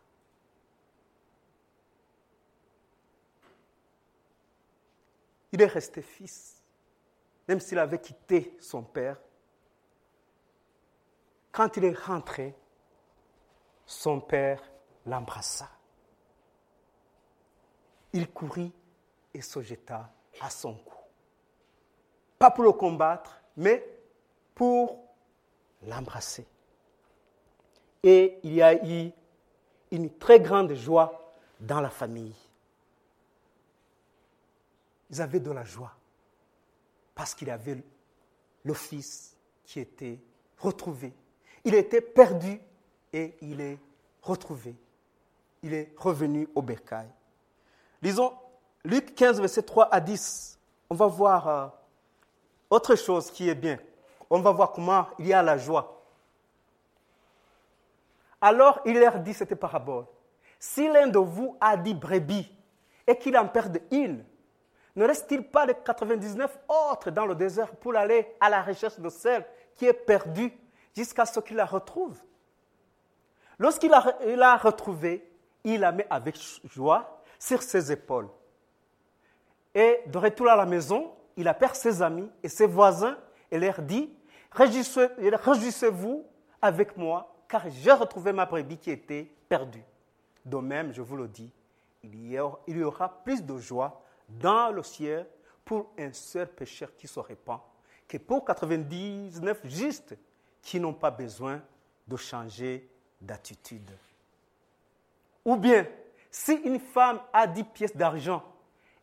Il 5.52 5.62
est 5.62 5.66
resté 5.66 6.02
fils, 6.02 6.62
même 7.46 7.60
s'il 7.60 7.78
avait 7.78 8.00
quitté 8.00 8.56
son 8.60 8.82
père. 8.82 9.16
Quand 11.52 11.76
il 11.76 11.84
est 11.84 11.98
rentré, 11.98 12.54
son 13.86 14.20
père 14.20 14.62
l'embrassa. 15.06 15.68
Il 18.12 18.30
courut 18.30 18.70
et 19.32 19.40
se 19.40 19.62
jeta 19.62 20.10
à 20.40 20.50
son 20.50 20.74
cou. 20.74 20.94
Pas 22.38 22.50
pour 22.50 22.64
le 22.64 22.72
combattre, 22.72 23.40
mais 23.56 23.84
pour 24.54 25.02
l'embrasser. 25.82 26.46
Et 28.02 28.38
il 28.42 28.54
y 28.54 28.62
a 28.62 28.74
eu 28.86 29.10
une 29.90 30.10
très 30.18 30.40
grande 30.40 30.74
joie 30.74 31.34
dans 31.60 31.80
la 31.80 31.90
famille 31.90 32.34
ils 35.10 35.20
avaient 35.20 35.40
de 35.40 35.50
la 35.50 35.64
joie 35.64 35.92
parce 37.14 37.34
qu'il 37.34 37.50
avait 37.50 37.82
le 38.62 38.74
fils 38.74 39.36
qui 39.64 39.80
était 39.80 40.20
retrouvé. 40.58 41.12
Il 41.64 41.74
était 41.74 42.00
perdu 42.00 42.60
et 43.12 43.36
il 43.40 43.60
est 43.60 43.78
retrouvé. 44.22 44.76
Il 45.62 45.74
est 45.74 45.92
revenu 45.96 46.48
au 46.54 46.62
bercail. 46.62 47.08
Lisons 48.02 48.32
Luc 48.84 49.14
15, 49.14 49.40
verset 49.40 49.62
3 49.62 49.88
à 49.92 50.00
10. 50.00 50.58
On 50.90 50.94
va 50.94 51.06
voir 51.06 51.48
euh, 51.48 51.66
autre 52.70 52.94
chose 52.94 53.30
qui 53.30 53.48
est 53.48 53.54
bien. 53.54 53.78
On 54.30 54.40
va 54.40 54.52
voir 54.52 54.72
comment 54.72 55.06
il 55.18 55.26
y 55.26 55.32
a 55.32 55.42
la 55.42 55.58
joie. 55.58 56.04
Alors 58.40 58.80
il 58.86 58.98
leur 58.98 59.18
dit 59.18 59.34
cette 59.34 59.54
parabole. 59.56 60.06
Si 60.60 60.88
l'un 60.88 61.08
de 61.08 61.18
vous 61.18 61.56
a 61.60 61.76
dit 61.76 61.94
brebis 61.94 62.50
et 63.06 63.16
qu'il 63.16 63.36
en 63.36 63.48
perde 63.48 63.80
une, 63.90 64.24
ne 64.98 65.04
reste-t-il 65.04 65.44
pas 65.44 65.64
les 65.64 65.74
99 65.74 66.58
autres 66.90 67.12
dans 67.12 67.24
le 67.24 67.36
désert 67.36 67.70
pour 67.76 67.94
aller 67.94 68.34
à 68.40 68.50
la 68.50 68.60
recherche 68.60 68.98
de 68.98 69.08
celle 69.08 69.46
qui 69.76 69.86
est 69.86 69.92
perdue 69.92 70.52
jusqu'à 70.92 71.24
ce 71.24 71.38
qu'il 71.38 71.54
la 71.54 71.66
retrouve? 71.66 72.20
Lorsqu'il 73.60 73.92
l'a 73.92 74.56
retrouvée, 74.56 75.30
il 75.62 75.78
la 75.78 75.92
met 75.92 76.06
avec 76.10 76.36
joie 76.64 77.22
sur 77.38 77.62
ses 77.62 77.92
épaules. 77.92 78.28
Et 79.72 80.00
de 80.06 80.18
retour 80.18 80.48
à 80.48 80.56
la 80.56 80.66
maison, 80.66 81.12
il 81.36 81.46
appelle 81.46 81.74
ses 81.74 82.02
amis 82.02 82.28
et 82.42 82.48
ses 82.48 82.66
voisins 82.66 83.16
et 83.52 83.58
leur 83.60 83.80
dit 83.80 84.12
Réjouissez-vous 84.50 86.26
avec 86.60 86.96
moi, 86.96 87.36
car 87.46 87.70
j'ai 87.70 87.92
retrouvé 87.92 88.32
ma 88.32 88.46
brebis 88.46 88.78
qui 88.78 88.90
était 88.90 89.30
perdue. 89.48 89.84
De 90.44 90.56
même, 90.56 90.92
je 90.92 91.02
vous 91.02 91.16
le 91.16 91.28
dis, 91.28 91.52
il 92.02 92.32
y 92.32 92.82
aura 92.82 93.22
plus 93.22 93.44
de 93.44 93.58
joie 93.58 94.02
dans 94.28 94.70
le 94.70 94.82
ciel 94.82 95.26
pour 95.64 95.92
un 95.98 96.12
seul 96.12 96.48
pécheur 96.48 96.94
qui 96.96 97.06
se 97.06 97.20
répand 97.20 97.60
que 98.06 98.16
pour 98.16 98.44
99 98.44 99.60
justes 99.64 100.16
qui 100.62 100.80
n'ont 100.80 100.94
pas 100.94 101.10
besoin 101.10 101.60
de 102.06 102.16
changer 102.16 102.88
d'attitude. 103.20 103.90
Ou 105.44 105.56
bien, 105.56 105.86
si 106.30 106.54
une 106.54 106.80
femme 106.80 107.20
a 107.32 107.46
10 107.46 107.64
pièces 107.64 107.96
d'argent 107.96 108.42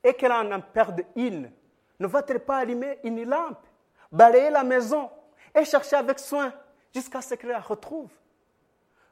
et 0.03 0.13
qu'elle 0.13 0.31
en 0.31 0.51
a 0.51 0.59
perdu 0.59 1.05
une, 1.15 1.51
ne 1.99 2.07
va-t-elle 2.07 2.39
pas 2.39 2.57
allumer 2.57 2.99
une 3.03 3.23
lampe, 3.23 3.65
balayer 4.11 4.49
la 4.49 4.63
maison 4.63 5.09
et 5.53 5.65
chercher 5.65 5.95
avec 5.95 6.19
soin 6.19 6.53
jusqu'à 6.93 7.21
ce 7.21 7.35
qu'elle 7.35 7.51
la 7.51 7.59
retrouve? 7.59 8.11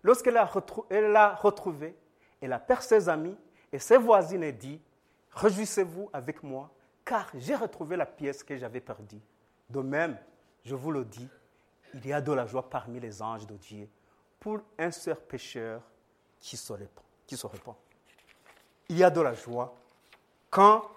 Lorsqu'elle 0.02 0.34
l'a 0.34 1.36
retrouvée, 1.36 1.96
elle 2.42 2.54
appelle 2.54 2.82
ses 2.82 3.08
amis 3.08 3.38
et 3.72 3.80
ses 3.80 3.98
voisines 3.98 4.44
et 4.44 4.52
dit, 4.52 4.82
Réjouissez-vous 5.36 6.10
avec 6.14 6.44
moi, 6.44 6.72
car 7.04 7.30
j'ai 7.36 7.56
retrouvé 7.56 7.98
la 7.98 8.06
pièce 8.06 8.44
que 8.44 8.58
j'avais 8.58 8.82
perdue. 8.82 9.22
De 9.70 9.80
même, 9.80 10.18
je 10.64 10.76
vous 10.76 10.92
le 10.92 11.06
dis, 11.06 11.28
il 11.94 12.06
y 12.06 12.14
a 12.14 12.22
de 12.22 12.32
la 12.32 12.46
joie 12.46 12.70
parmi 12.70 13.00
les 13.00 13.22
anges 13.22 13.48
de 13.48 13.56
Dieu 13.58 13.90
pour 14.40 14.62
un 14.78 14.92
seul 14.92 15.18
pécheur 15.18 15.82
qui 16.40 16.58
se 16.58 16.74
répand. 16.74 17.06
Qui 17.26 17.38
se. 17.38 17.48
Il 18.90 18.98
y 18.98 19.04
a 19.04 19.10
de 19.10 19.22
la 19.22 19.34
joie 19.34 19.76
quand 20.50 20.90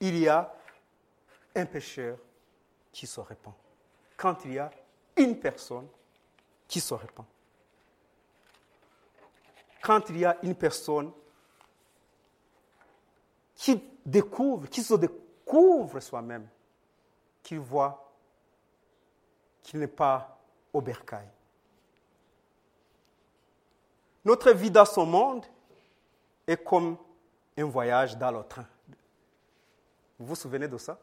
il 0.00 0.18
y 0.18 0.28
a 0.28 0.52
un 1.54 1.66
pécheur 1.66 2.18
qui 2.92 3.06
se 3.06 3.20
répand. 3.20 3.54
Quand 4.16 4.44
il 4.44 4.54
y 4.54 4.58
a 4.58 4.70
une 5.16 5.38
personne 5.38 5.86
qui 6.66 6.80
se 6.80 6.94
répand 6.94 7.26
quand 9.88 10.10
il 10.10 10.18
y 10.18 10.24
a 10.26 10.36
une 10.42 10.54
personne 10.54 11.10
qui 13.58 13.82
découvre, 14.06 14.68
qui 14.68 14.82
se 14.82 14.94
découvre 14.94 16.00
soi-même, 16.00 16.48
qui 17.42 17.56
voit 17.56 18.10
qu'il 19.62 19.80
n'est 19.80 19.86
pas 19.86 20.38
au 20.72 20.80
bercail. 20.80 21.28
Notre 24.24 24.52
vie 24.52 24.70
dans 24.70 24.86
ce 24.86 25.00
monde 25.00 25.44
est 26.46 26.62
comme 26.64 26.96
un 27.58 27.64
voyage 27.64 28.16
dans 28.16 28.30
le 28.30 28.42
train. 28.44 28.66
Vous 30.18 30.28
vous 30.28 30.34
souvenez 30.36 30.68
de 30.68 30.78
ça? 30.78 30.98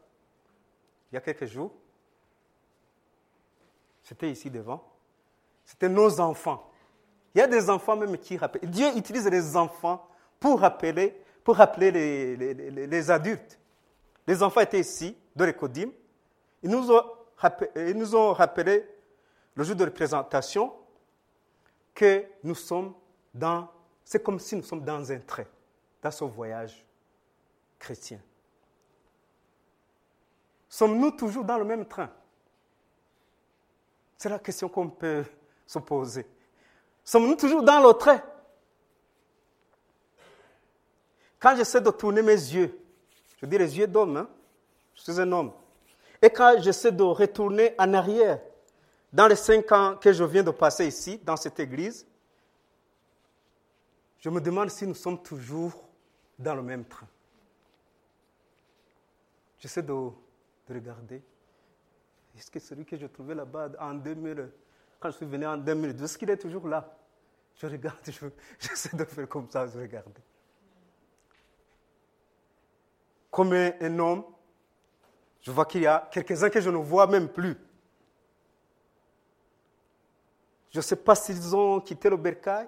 Il 1.12 1.14
y 1.14 1.18
a 1.18 1.20
quelques 1.20 1.46
jours, 1.46 1.72
c'était 4.02 4.32
ici 4.32 4.50
devant. 4.50 4.82
C'était 5.64 5.88
nos 5.88 6.18
enfants 6.18 6.68
il 7.36 7.40
y 7.40 7.42
a 7.42 7.46
des 7.46 7.68
enfants 7.68 7.96
même 7.96 8.16
qui 8.16 8.38
rappellent. 8.38 8.70
Dieu 8.70 8.96
utilise 8.96 9.28
les 9.28 9.58
enfants 9.58 10.08
pour 10.40 10.58
rappeler, 10.58 11.22
pour 11.46 11.54
rappeler 11.58 11.92
les, 11.92 13.10
adultes. 13.12 13.56
Les 14.26 14.42
enfants 14.42 14.62
étaient 14.62 14.80
ici, 14.80 15.16
de 15.36 15.44
l'écodim. 15.44 15.90
Ils 16.60 16.68
nous 16.68 16.90
ont 16.90 17.04
rappelé, 17.36 17.70
ils 17.76 17.96
nous 17.96 18.16
ont 18.16 18.32
rappelé 18.32 18.84
le 19.54 19.62
jour 19.62 19.76
de 19.76 19.84
représentation 19.84 20.72
que 21.94 22.24
nous 22.42 22.56
sommes 22.56 22.92
dans, 23.32 23.68
c'est 24.04 24.20
comme 24.24 24.40
si 24.40 24.56
nous 24.56 24.64
sommes 24.64 24.82
dans 24.82 25.12
un 25.12 25.20
trait, 25.20 25.46
dans 26.02 26.10
ce 26.10 26.24
voyage 26.24 26.84
chrétien. 27.78 28.18
Sommes-nous 30.68 31.12
toujours 31.12 31.44
dans 31.44 31.58
le 31.58 31.64
même 31.64 31.86
train? 31.86 32.10
C'est 34.18 34.30
la 34.30 34.40
question 34.40 34.68
qu'on 34.68 34.88
peut 34.88 35.24
se 35.64 35.78
poser. 35.78 36.26
Sommes-nous 37.04 37.36
toujours 37.36 37.62
dans 37.62 37.78
le 37.86 37.92
trait? 37.92 38.20
Quand 41.38 41.56
j'essaie 41.56 41.80
de 41.80 41.90
tourner 41.90 42.22
mes 42.22 42.32
yeux, 42.32 42.78
je 43.40 43.46
dis 43.46 43.58
les 43.58 43.78
yeux 43.78 43.86
d'homme, 43.86 44.16
hein, 44.16 44.28
je 44.94 45.02
suis 45.02 45.20
un 45.20 45.30
homme, 45.32 45.52
et 46.22 46.30
quand 46.30 46.56
j'essaie 46.60 46.92
de 46.92 47.02
retourner 47.02 47.74
en 47.78 47.92
arrière, 47.94 48.40
dans 49.12 49.28
les 49.28 49.36
cinq 49.36 49.70
ans 49.72 49.96
que 49.96 50.12
je 50.12 50.24
viens 50.24 50.42
de 50.42 50.50
passer 50.50 50.86
ici, 50.86 51.18
dans 51.22 51.36
cette 51.36 51.58
église, 51.60 52.06
je 54.18 54.28
me 54.30 54.40
demande 54.40 54.70
si 54.70 54.86
nous 54.86 54.94
sommes 54.94 55.22
toujours 55.22 55.72
dans 56.38 56.54
le 56.54 56.62
même 56.62 56.84
train. 56.84 57.06
J'essaie 59.58 59.82
de, 59.82 59.92
de 59.92 60.74
regarder. 60.74 61.22
Est-ce 62.36 62.50
que 62.50 62.58
celui 62.58 62.84
que 62.84 62.96
je 62.96 63.06
trouvais 63.06 63.34
là-bas 63.34 63.70
en 63.80 63.94
2000, 63.94 64.50
quand 65.00 65.10
je 65.10 65.16
suis 65.16 65.26
venu 65.26 65.46
en 65.46 65.56
2002, 65.56 66.04
est-ce 66.04 66.18
qu'il 66.18 66.28
est 66.28 66.36
toujours 66.36 66.68
là? 66.68 66.96
Je 67.56 67.66
regarde, 67.66 67.98
j'essaie 68.58 68.96
de 68.96 69.04
faire 69.04 69.28
comme 69.28 69.48
ça, 69.48 69.66
je 69.66 69.78
regarde. 69.78 70.18
Comme 73.36 73.52
un, 73.52 73.98
homme, 73.98 74.24
je 75.42 75.50
vois 75.50 75.66
qu'il 75.66 75.82
y 75.82 75.86
a 75.86 76.08
quelques-uns 76.10 76.48
que 76.48 76.58
je 76.58 76.70
ne 76.70 76.78
vois 76.78 77.06
même 77.06 77.28
plus. 77.28 77.54
Je 80.70 80.78
ne 80.78 80.82
sais 80.82 80.96
pas 80.96 81.14
s'ils 81.14 81.54
ont 81.54 81.78
quitté 81.80 82.08
le 82.08 82.16
bercail, 82.16 82.66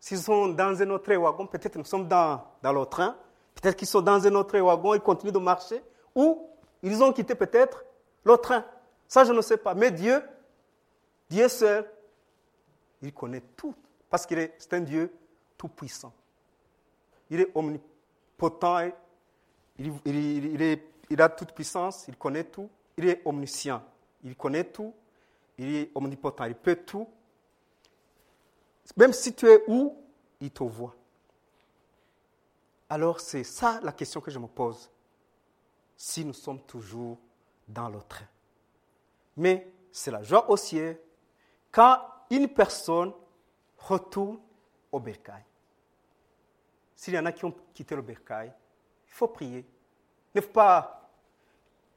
s'ils 0.00 0.18
sont 0.18 0.48
dans 0.48 0.82
un 0.82 0.90
autre 0.90 1.14
wagon, 1.14 1.46
peut-être 1.46 1.76
nous 1.76 1.84
sommes 1.84 2.08
dans, 2.08 2.42
dans 2.60 2.72
le 2.72 2.84
train, 2.86 3.16
peut-être 3.54 3.76
qu'ils 3.76 3.86
sont 3.86 4.00
dans 4.00 4.26
un 4.26 4.34
autre 4.34 4.58
wagon, 4.58 4.94
ils 4.94 5.00
continuent 5.00 5.30
de 5.30 5.38
marcher, 5.38 5.80
ou 6.12 6.50
ils 6.82 7.00
ont 7.00 7.12
quitté 7.12 7.36
peut-être 7.36 7.84
le 8.24 8.36
train. 8.36 8.64
Ça, 9.06 9.22
je 9.22 9.32
ne 9.32 9.40
sais 9.42 9.58
pas. 9.58 9.74
Mais 9.74 9.92
Dieu, 9.92 10.20
Dieu 11.30 11.46
seul, 11.46 11.88
il 13.00 13.14
connaît 13.14 13.44
tout, 13.56 13.76
parce 14.10 14.26
qu'il 14.26 14.40
est, 14.40 14.56
c'est 14.58 14.72
un 14.72 14.80
Dieu 14.80 15.12
tout-puissant. 15.56 16.12
Il 17.30 17.42
est 17.42 17.52
omnipotent, 17.54 18.90
il, 19.78 21.20
a 21.20 21.28
toute 21.28 21.52
puissance, 21.52 22.06
il 22.08 22.16
connaît 22.16 22.44
tout, 22.44 22.68
il 22.96 23.08
est 23.08 23.22
omniscient, 23.24 23.82
il 24.24 24.36
connaît 24.36 24.64
tout, 24.64 24.92
il 25.56 25.74
est 25.74 25.90
omnipotent, 25.94 26.44
il 26.44 26.54
peut 26.54 26.76
tout. 26.76 27.08
Même 28.96 29.12
si 29.12 29.34
tu 29.34 29.46
es 29.46 29.62
où, 29.68 29.96
il 30.40 30.50
te 30.50 30.64
voit. 30.64 30.94
Alors 32.88 33.20
c'est 33.20 33.44
ça 33.44 33.80
la 33.82 33.92
question 33.92 34.20
que 34.20 34.30
je 34.30 34.38
me 34.38 34.46
pose, 34.46 34.90
si 35.96 36.24
nous 36.24 36.32
sommes 36.32 36.60
toujours 36.62 37.18
dans 37.68 37.88
le 37.88 38.00
train. 38.00 38.26
Mais 39.36 39.70
c'est 39.92 40.10
la 40.10 40.22
joie 40.22 40.50
haussière 40.50 40.96
quand 41.70 42.00
une 42.30 42.48
personne 42.48 43.12
retourne 43.76 44.38
au 44.90 44.98
bercail. 44.98 45.44
S'il 46.96 47.14
y 47.14 47.18
en 47.18 47.26
a 47.26 47.32
qui 47.32 47.44
ont 47.44 47.54
quitté 47.74 47.94
le 47.94 48.02
bercail, 48.02 48.52
il 49.08 49.14
faut 49.14 49.28
prier. 49.28 49.64
Il 50.34 50.38
ne 50.38 50.40
faut 50.40 50.52
pas, 50.52 51.10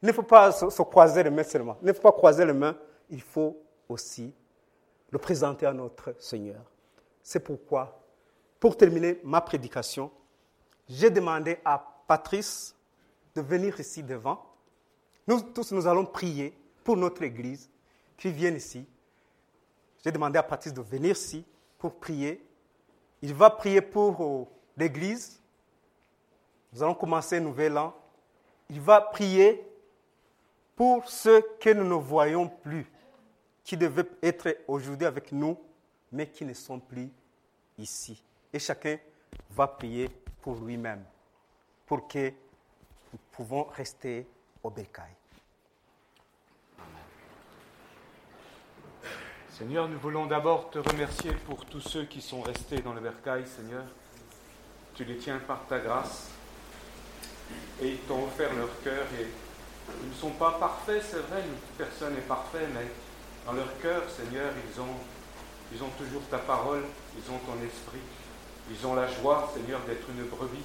ne 0.02 0.12
faut 0.12 0.24
pas 0.24 0.52
se, 0.52 0.82
croiser 0.82 1.24
les 1.24 1.30
mains 1.30 1.44
seulement. 1.44 1.78
Il 1.82 1.88
ne 1.88 1.94
faut 1.94 2.02
pas 2.02 2.12
croiser 2.12 2.46
les 2.46 2.54
mains. 2.54 2.76
Il 3.10 3.22
faut 3.22 3.58
aussi 3.88 4.34
le 5.10 5.20
présenter 5.20 5.66
à 5.66 5.74
notre 5.74 6.16
Seigneur. 6.20 6.64
C'est 7.22 7.42
pourquoi, 7.42 8.00
pour 8.60 8.78
terminer 8.78 9.20
ma 9.24 9.42
prédication, 9.42 10.12
j'ai 10.88 11.10
demandé 11.10 11.60
à 11.66 11.84
Patrice 12.08 12.76
de 13.36 13.42
venir 13.42 13.80
ici 13.80 14.02
devant. 14.04 14.44
Nous 15.28 15.42
tous, 15.42 15.72
nous 15.72 15.88
allons 15.88 16.06
prier 16.06 16.58
pour 16.84 16.98
notre 16.98 17.22
Église 17.24 17.70
qui 18.18 18.32
vient 18.32 18.52
ici 18.52 18.88
j'ai 20.04 20.12
demandé 20.12 20.38
à 20.40 20.44
Patrice 20.44 20.74
de 20.74 20.82
venir 20.82 21.16
ici 21.16 21.46
pour 21.78 21.96
prier. 21.96 22.44
Il 23.22 23.34
va 23.34 23.50
prier 23.50 23.82
pour 23.82 24.22
euh, 24.24 24.46
l'Église. 24.78 25.41
Nous 26.74 26.84
allons 26.84 26.94
commencer 26.94 27.38
un 27.38 27.42
nouvel 27.42 27.78
an. 27.78 27.94
Il 28.70 28.80
va 28.80 29.02
prier 29.02 29.62
pour 30.76 31.08
ceux 31.10 31.42
que 31.60 31.70
nous 31.70 31.84
ne 31.84 31.94
voyons 31.94 32.48
plus, 32.48 32.90
qui 33.64 33.76
devaient 33.76 34.08
être 34.24 34.58
aujourd'hui 34.68 35.06
avec 35.06 35.32
nous, 35.32 35.58
mais 36.12 36.28
qui 36.28 36.46
ne 36.46 36.54
sont 36.54 36.80
plus 36.80 37.10
ici. 37.78 38.24
Et 38.54 38.60
chacun 38.60 38.98
va 39.50 39.68
prier 39.68 40.10
pour 40.42 40.56
lui-même, 40.56 41.04
pour 41.86 42.08
que 42.08 42.30
nous 42.30 43.20
pouvons 43.32 43.64
rester 43.64 44.26
au 44.64 44.70
bécail. 44.70 45.12
Seigneur, 49.50 49.88
nous 49.90 50.00
voulons 50.00 50.26
d'abord 50.26 50.70
te 50.72 50.80
remercier 50.80 51.34
pour 51.46 51.66
tous 51.66 51.82
ceux 51.82 52.06
qui 52.06 52.22
sont 52.22 52.42
restés 52.42 52.82
dans 52.82 52.94
le 52.94 53.02
bercail, 53.02 53.46
Seigneur. 53.46 53.84
Tu 54.96 55.04
les 55.04 55.18
tiens 55.18 55.40
par 55.46 55.68
ta 55.68 55.80
grâce 55.80 56.32
et 57.82 57.90
ils 57.90 58.00
t'ont 58.00 58.26
offert 58.26 58.54
leur 58.54 58.70
cœur 58.84 59.06
et 59.20 59.28
ils 60.04 60.10
ne 60.10 60.16
sont 60.16 60.32
pas 60.32 60.52
parfaits, 60.60 61.04
c'est 61.10 61.20
vrai, 61.28 61.44
personne 61.78 62.14
n'est 62.14 62.22
parfait, 62.22 62.68
mais 62.74 62.88
dans 63.46 63.54
leur 63.54 63.78
cœur, 63.82 64.04
Seigneur, 64.10 64.52
ils 64.56 64.80
ont, 64.80 64.96
ils 65.74 65.82
ont 65.84 65.90
toujours 65.98 66.22
ta 66.30 66.38
parole, 66.38 66.84
ils 67.18 67.32
ont 67.32 67.40
ton 67.40 67.58
esprit, 67.66 68.02
ils 68.70 68.88
ont 68.88 68.96
la 68.96 69.08
joie, 69.08 69.52
Seigneur, 69.54 69.82
d'être 69.82 70.08
une 70.10 70.26
brebis 70.26 70.64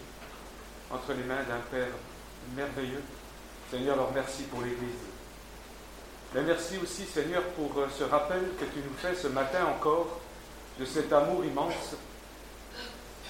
entre 0.90 1.12
les 1.14 1.24
mains 1.24 1.42
d'un 1.48 1.60
Père 1.70 1.92
merveilleux. 2.54 3.02
Seigneur, 3.70 3.96
leur 3.96 4.12
merci 4.12 4.44
pour 4.44 4.60
l'Église. 4.60 5.02
Mais 6.34 6.42
merci 6.42 6.78
aussi, 6.82 7.04
Seigneur, 7.04 7.42
pour 7.56 7.72
euh, 7.78 7.88
ce 7.96 8.04
rappel 8.04 8.42
que 8.60 8.64
tu 8.66 8.78
nous 8.78 8.94
fais 8.98 9.14
ce 9.14 9.28
matin 9.28 9.66
encore 9.66 10.20
de 10.78 10.84
cet 10.84 11.12
amour 11.12 11.44
immense 11.44 11.96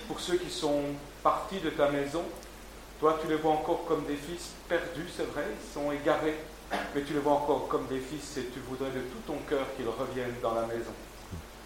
pour 0.08 0.20
ceux 0.20 0.36
qui 0.36 0.50
sont 0.50 0.82
partis 1.22 1.60
de 1.60 1.70
ta 1.70 1.90
maison. 1.90 2.24
Toi, 3.00 3.18
tu 3.20 3.28
les 3.28 3.36
vois 3.36 3.52
encore 3.52 3.84
comme 3.86 4.04
des 4.04 4.16
fils 4.16 4.52
perdus, 4.68 5.08
c'est 5.14 5.26
vrai, 5.30 5.44
ils 5.50 5.72
sont 5.72 5.92
égarés, 5.92 6.38
mais 6.94 7.02
tu 7.02 7.12
les 7.12 7.18
vois 7.18 7.34
encore 7.34 7.68
comme 7.68 7.86
des 7.86 8.00
fils 8.00 8.38
et 8.38 8.46
tu 8.46 8.58
voudrais 8.60 8.90
de 8.90 9.00
tout 9.00 9.20
ton 9.26 9.36
cœur 9.48 9.66
qu'ils 9.76 9.88
reviennent 9.88 10.40
dans 10.42 10.54
la 10.54 10.62
maison. 10.62 10.92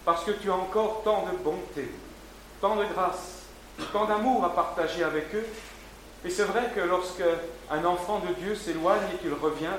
Parce 0.04 0.24
que 0.24 0.32
tu 0.32 0.50
as 0.50 0.54
encore 0.54 1.02
tant 1.04 1.26
de 1.26 1.36
bonté, 1.38 1.92
tant 2.60 2.74
de 2.74 2.84
grâce, 2.84 3.44
tant 3.92 4.06
d'amour 4.06 4.44
à 4.44 4.54
partager 4.54 5.04
avec 5.04 5.32
eux. 5.34 5.46
Et 6.24 6.30
c'est 6.30 6.44
vrai 6.44 6.70
que 6.74 6.80
lorsque 6.80 7.22
un 7.70 7.84
enfant 7.84 8.20
de 8.20 8.34
Dieu 8.34 8.54
s'éloigne 8.54 9.00
et 9.14 9.18
qu'il 9.18 9.32
revient, 9.32 9.78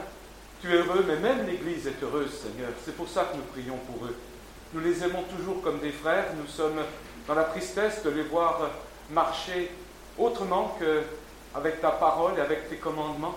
tu 0.62 0.74
es 0.74 0.78
heureux, 0.78 1.04
mais 1.08 1.18
même 1.18 1.46
l'Église 1.46 1.88
est 1.88 2.02
heureuse, 2.02 2.32
Seigneur. 2.32 2.70
C'est 2.86 2.96
pour 2.96 3.10
ça 3.10 3.26
que 3.26 3.36
nous 3.36 3.44
prions 3.44 3.78
pour 3.78 4.06
eux. 4.06 4.16
Nous 4.74 4.80
les 4.80 5.04
aimons 5.04 5.24
toujours 5.24 5.62
comme 5.62 5.80
des 5.80 5.92
frères. 5.92 6.28
Nous 6.40 6.48
sommes 6.48 6.80
dans 7.28 7.34
la 7.34 7.44
tristesse 7.44 8.04
de 8.04 8.10
les 8.10 8.24
voir 8.24 8.62
marcher 9.10 9.72
autrement 10.18 10.78
qu'avec 11.54 11.82
ta 11.82 11.92
parole 11.92 12.34
et 12.38 12.42
avec 12.42 12.70
tes 12.70 12.78
commandements. 12.78 13.36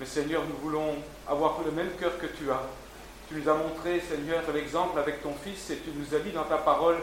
Mais 0.00 0.06
Seigneur, 0.06 0.42
nous 0.48 0.56
voulons 0.62 0.94
avoir 1.28 1.58
le 1.64 1.70
même 1.70 1.90
cœur 1.98 2.18
que 2.18 2.26
tu 2.26 2.50
as. 2.50 2.62
Tu 3.28 3.34
nous 3.34 3.48
as 3.48 3.54
montré, 3.54 4.00
Seigneur, 4.00 4.42
l'exemple 4.54 4.98
avec 4.98 5.22
ton 5.22 5.32
Fils 5.42 5.70
et 5.70 5.78
tu 5.78 5.90
nous 5.94 6.14
as 6.14 6.20
dit 6.20 6.30
dans 6.30 6.44
ta 6.44 6.58
parole, 6.58 6.96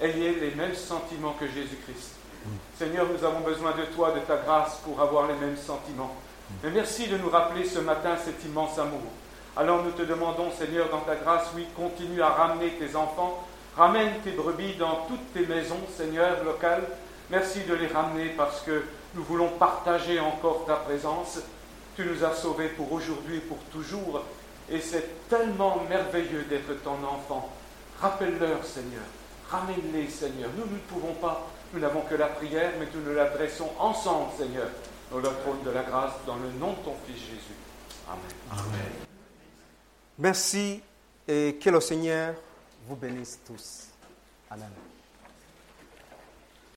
ayez 0.00 0.34
les 0.34 0.54
mêmes 0.54 0.74
sentiments 0.74 1.34
que 1.38 1.46
Jésus-Christ. 1.46 2.16
Seigneur, 2.76 3.06
nous 3.06 3.24
avons 3.24 3.40
besoin 3.40 3.72
de 3.72 3.84
toi, 3.94 4.10
de 4.10 4.20
ta 4.20 4.36
grâce 4.36 4.80
pour 4.84 5.00
avoir 5.00 5.28
les 5.28 5.34
mêmes 5.34 5.56
sentiments. 5.56 6.14
Mais 6.62 6.70
merci 6.70 7.06
de 7.06 7.16
nous 7.16 7.30
rappeler 7.30 7.64
ce 7.64 7.78
matin 7.78 8.16
cet 8.22 8.44
immense 8.44 8.78
amour. 8.78 9.00
Alors 9.56 9.82
nous 9.84 9.92
te 9.92 10.02
demandons, 10.02 10.50
Seigneur, 10.50 10.88
dans 10.90 11.00
ta 11.00 11.14
grâce, 11.14 11.48
oui, 11.54 11.66
continue 11.76 12.22
à 12.22 12.30
ramener 12.30 12.70
tes 12.70 12.96
enfants, 12.96 13.46
ramène 13.76 14.20
tes 14.24 14.32
brebis 14.32 14.74
dans 14.74 15.06
toutes 15.08 15.32
tes 15.32 15.46
maisons, 15.46 15.80
Seigneur, 15.96 16.42
locales. 16.44 16.84
Merci 17.30 17.60
de 17.60 17.74
les 17.74 17.86
ramener 17.86 18.30
parce 18.36 18.62
que 18.62 18.82
nous 19.14 19.22
voulons 19.24 19.50
partager 19.58 20.18
encore 20.20 20.64
ta 20.66 20.76
présence. 20.76 21.38
Tu 21.96 22.04
nous 22.04 22.24
as 22.24 22.34
sauvés 22.34 22.68
pour 22.68 22.90
aujourd'hui 22.92 23.36
et 23.36 23.40
pour 23.40 23.58
toujours. 23.70 24.22
Et 24.70 24.80
c'est 24.80 25.28
tellement 25.28 25.82
merveilleux 25.88 26.44
d'être 26.44 26.82
ton 26.82 27.02
enfant. 27.04 27.50
Rappelle-leur, 28.00 28.64
Seigneur. 28.64 29.02
Ramène-les, 29.50 30.08
Seigneur. 30.08 30.50
Nous, 30.56 30.64
nous 30.64 30.76
ne 30.76 30.78
pouvons 30.78 31.14
pas. 31.14 31.46
Nous 31.74 31.80
n'avons 31.80 32.02
que 32.02 32.14
la 32.14 32.28
prière, 32.28 32.72
mais 32.78 32.86
nous 32.94 33.02
nous 33.02 33.14
l'adressons 33.14 33.70
ensemble, 33.78 34.30
Seigneur, 34.36 34.68
dans 35.10 35.18
le 35.18 35.24
trône 35.24 35.62
de 35.64 35.70
la 35.70 35.82
grâce, 35.82 36.12
dans 36.26 36.36
le 36.36 36.50
nom 36.58 36.72
de 36.72 36.84
ton 36.84 36.94
Fils 37.06 37.18
Jésus. 37.18 37.56
Amen. 38.08 38.20
Amen. 38.50 38.92
Merci 40.18 40.82
et 41.26 41.58
que 41.60 41.70
le 41.70 41.80
Seigneur 41.80 42.34
vous 42.86 42.96
bénisse 42.96 43.40
tous. 43.46 43.88
Amen. 44.50 44.70